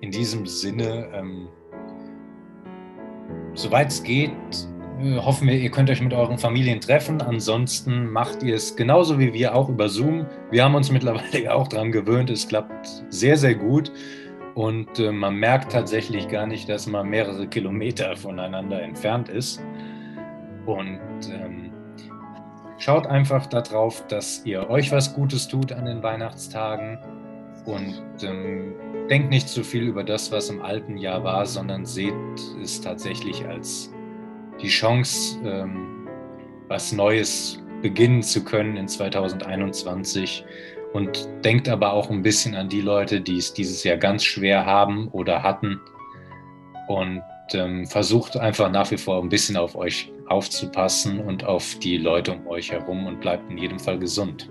In 0.00 0.10
diesem 0.10 0.46
Sinne, 0.46 1.10
ähm, 1.12 1.48
soweit 3.52 3.88
es 3.88 4.02
geht, 4.02 4.30
hoffen 4.98 5.48
wir, 5.48 5.54
ihr 5.54 5.70
könnt 5.70 5.90
euch 5.90 6.00
mit 6.00 6.12
euren 6.12 6.38
Familien 6.38 6.80
treffen. 6.80 7.22
Ansonsten 7.22 8.10
macht 8.10 8.42
ihr 8.42 8.56
es 8.56 8.74
genauso 8.74 9.18
wie 9.18 9.32
wir 9.32 9.54
auch 9.54 9.68
über 9.68 9.88
Zoom. 9.88 10.26
Wir 10.50 10.64
haben 10.64 10.74
uns 10.74 10.90
mittlerweile 10.92 11.54
auch 11.54 11.68
daran 11.68 11.92
gewöhnt. 11.92 12.30
Es 12.30 12.48
klappt 12.48 13.04
sehr, 13.08 13.36
sehr 13.36 13.54
gut. 13.54 13.92
Und 14.54 14.98
äh, 14.98 15.12
man 15.12 15.36
merkt 15.36 15.72
tatsächlich 15.72 16.28
gar 16.28 16.46
nicht, 16.46 16.68
dass 16.68 16.86
man 16.88 17.08
mehrere 17.08 17.46
Kilometer 17.46 18.16
voneinander 18.16 18.82
entfernt 18.82 19.28
ist. 19.28 19.62
Und 20.66 21.00
ähm, 21.30 21.70
schaut 22.78 23.06
einfach 23.06 23.46
darauf, 23.46 24.06
dass 24.08 24.44
ihr 24.44 24.68
euch 24.68 24.90
was 24.90 25.14
Gutes 25.14 25.46
tut 25.46 25.70
an 25.72 25.84
den 25.84 26.02
Weihnachtstagen. 26.02 26.98
Und 27.66 28.02
ähm, 28.22 28.74
denkt 29.08 29.30
nicht 29.30 29.48
zu 29.48 29.62
viel 29.62 29.84
über 29.84 30.02
das, 30.02 30.32
was 30.32 30.50
im 30.50 30.60
alten 30.60 30.96
Jahr 30.96 31.22
war, 31.22 31.46
sondern 31.46 31.86
seht 31.86 32.14
es 32.60 32.80
tatsächlich 32.80 33.46
als 33.46 33.92
die 34.60 34.68
Chance, 34.68 35.38
ähm, 35.44 36.08
was 36.68 36.92
Neues 36.92 37.62
beginnen 37.82 38.22
zu 38.22 38.44
können 38.44 38.76
in 38.76 38.88
2021 38.88 40.44
und 40.92 41.28
denkt 41.44 41.68
aber 41.68 41.92
auch 41.92 42.10
ein 42.10 42.22
bisschen 42.22 42.54
an 42.54 42.68
die 42.68 42.80
Leute, 42.80 43.20
die 43.20 43.36
es 43.36 43.52
dieses 43.52 43.84
Jahr 43.84 43.96
ganz 43.96 44.24
schwer 44.24 44.66
haben 44.66 45.08
oder 45.08 45.42
hatten 45.42 45.80
und 46.88 47.22
ähm, 47.52 47.86
versucht 47.86 48.36
einfach 48.36 48.70
nach 48.70 48.90
wie 48.90 48.96
vor 48.96 49.22
ein 49.22 49.28
bisschen 49.28 49.56
auf 49.56 49.76
euch 49.76 50.12
aufzupassen 50.28 51.20
und 51.20 51.44
auf 51.44 51.76
die 51.76 51.98
Leute 51.98 52.32
um 52.32 52.46
euch 52.48 52.72
herum 52.72 53.06
und 53.06 53.20
bleibt 53.20 53.50
in 53.50 53.58
jedem 53.58 53.78
Fall 53.78 53.98
gesund. 53.98 54.50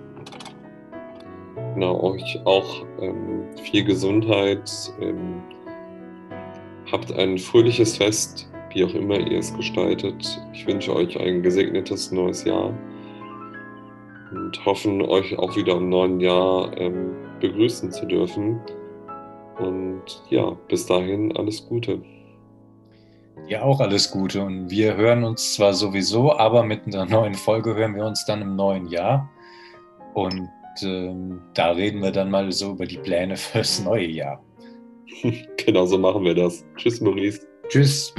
Genau, 1.73 2.01
euch 2.01 2.39
auch 2.45 2.85
ähm, 2.99 3.45
viel 3.63 3.83
Gesundheit. 3.83 4.71
Ähm, 4.99 5.43
habt 6.91 7.11
ein 7.11 7.37
fröhliches 7.37 7.97
Fest 7.97 8.49
wie 8.71 8.83
auch 8.83 8.93
immer 8.93 9.19
ihr 9.19 9.39
es 9.39 9.53
gestaltet. 9.53 10.41
Ich 10.53 10.65
wünsche 10.67 10.95
euch 10.95 11.19
ein 11.19 11.41
gesegnetes 11.41 12.11
neues 12.11 12.43
Jahr 12.43 12.73
und 14.31 14.65
hoffen, 14.65 15.01
euch 15.01 15.37
auch 15.37 15.55
wieder 15.55 15.77
im 15.77 15.89
neuen 15.89 16.19
Jahr 16.19 16.75
ähm, 16.77 17.15
begrüßen 17.39 17.91
zu 17.91 18.05
dürfen. 18.05 18.59
Und 19.59 20.03
ja, 20.29 20.51
bis 20.67 20.85
dahin 20.85 21.35
alles 21.35 21.67
Gute. 21.67 22.01
Dir 23.47 23.63
auch 23.63 23.79
alles 23.79 24.11
Gute 24.11 24.41
und 24.41 24.69
wir 24.69 24.95
hören 24.95 25.23
uns 25.23 25.53
zwar 25.53 25.73
sowieso, 25.73 26.37
aber 26.37 26.63
mit 26.63 26.85
einer 26.85 27.05
neuen 27.05 27.33
Folge 27.33 27.75
hören 27.75 27.95
wir 27.95 28.05
uns 28.05 28.25
dann 28.25 28.41
im 28.41 28.55
neuen 28.55 28.87
Jahr. 28.87 29.29
Und 30.13 30.49
ähm, 30.81 31.41
da 31.53 31.71
reden 31.71 32.01
wir 32.01 32.11
dann 32.11 32.29
mal 32.29 32.51
so 32.51 32.71
über 32.71 32.85
die 32.85 32.97
Pläne 32.97 33.37
fürs 33.37 33.83
neue 33.83 34.07
Jahr. 34.07 34.43
genau 35.57 35.85
so 35.85 35.97
machen 35.97 36.23
wir 36.23 36.35
das. 36.35 36.65
Tschüss, 36.75 36.99
Maurice. 37.01 37.47
Tschüss. 37.69 38.13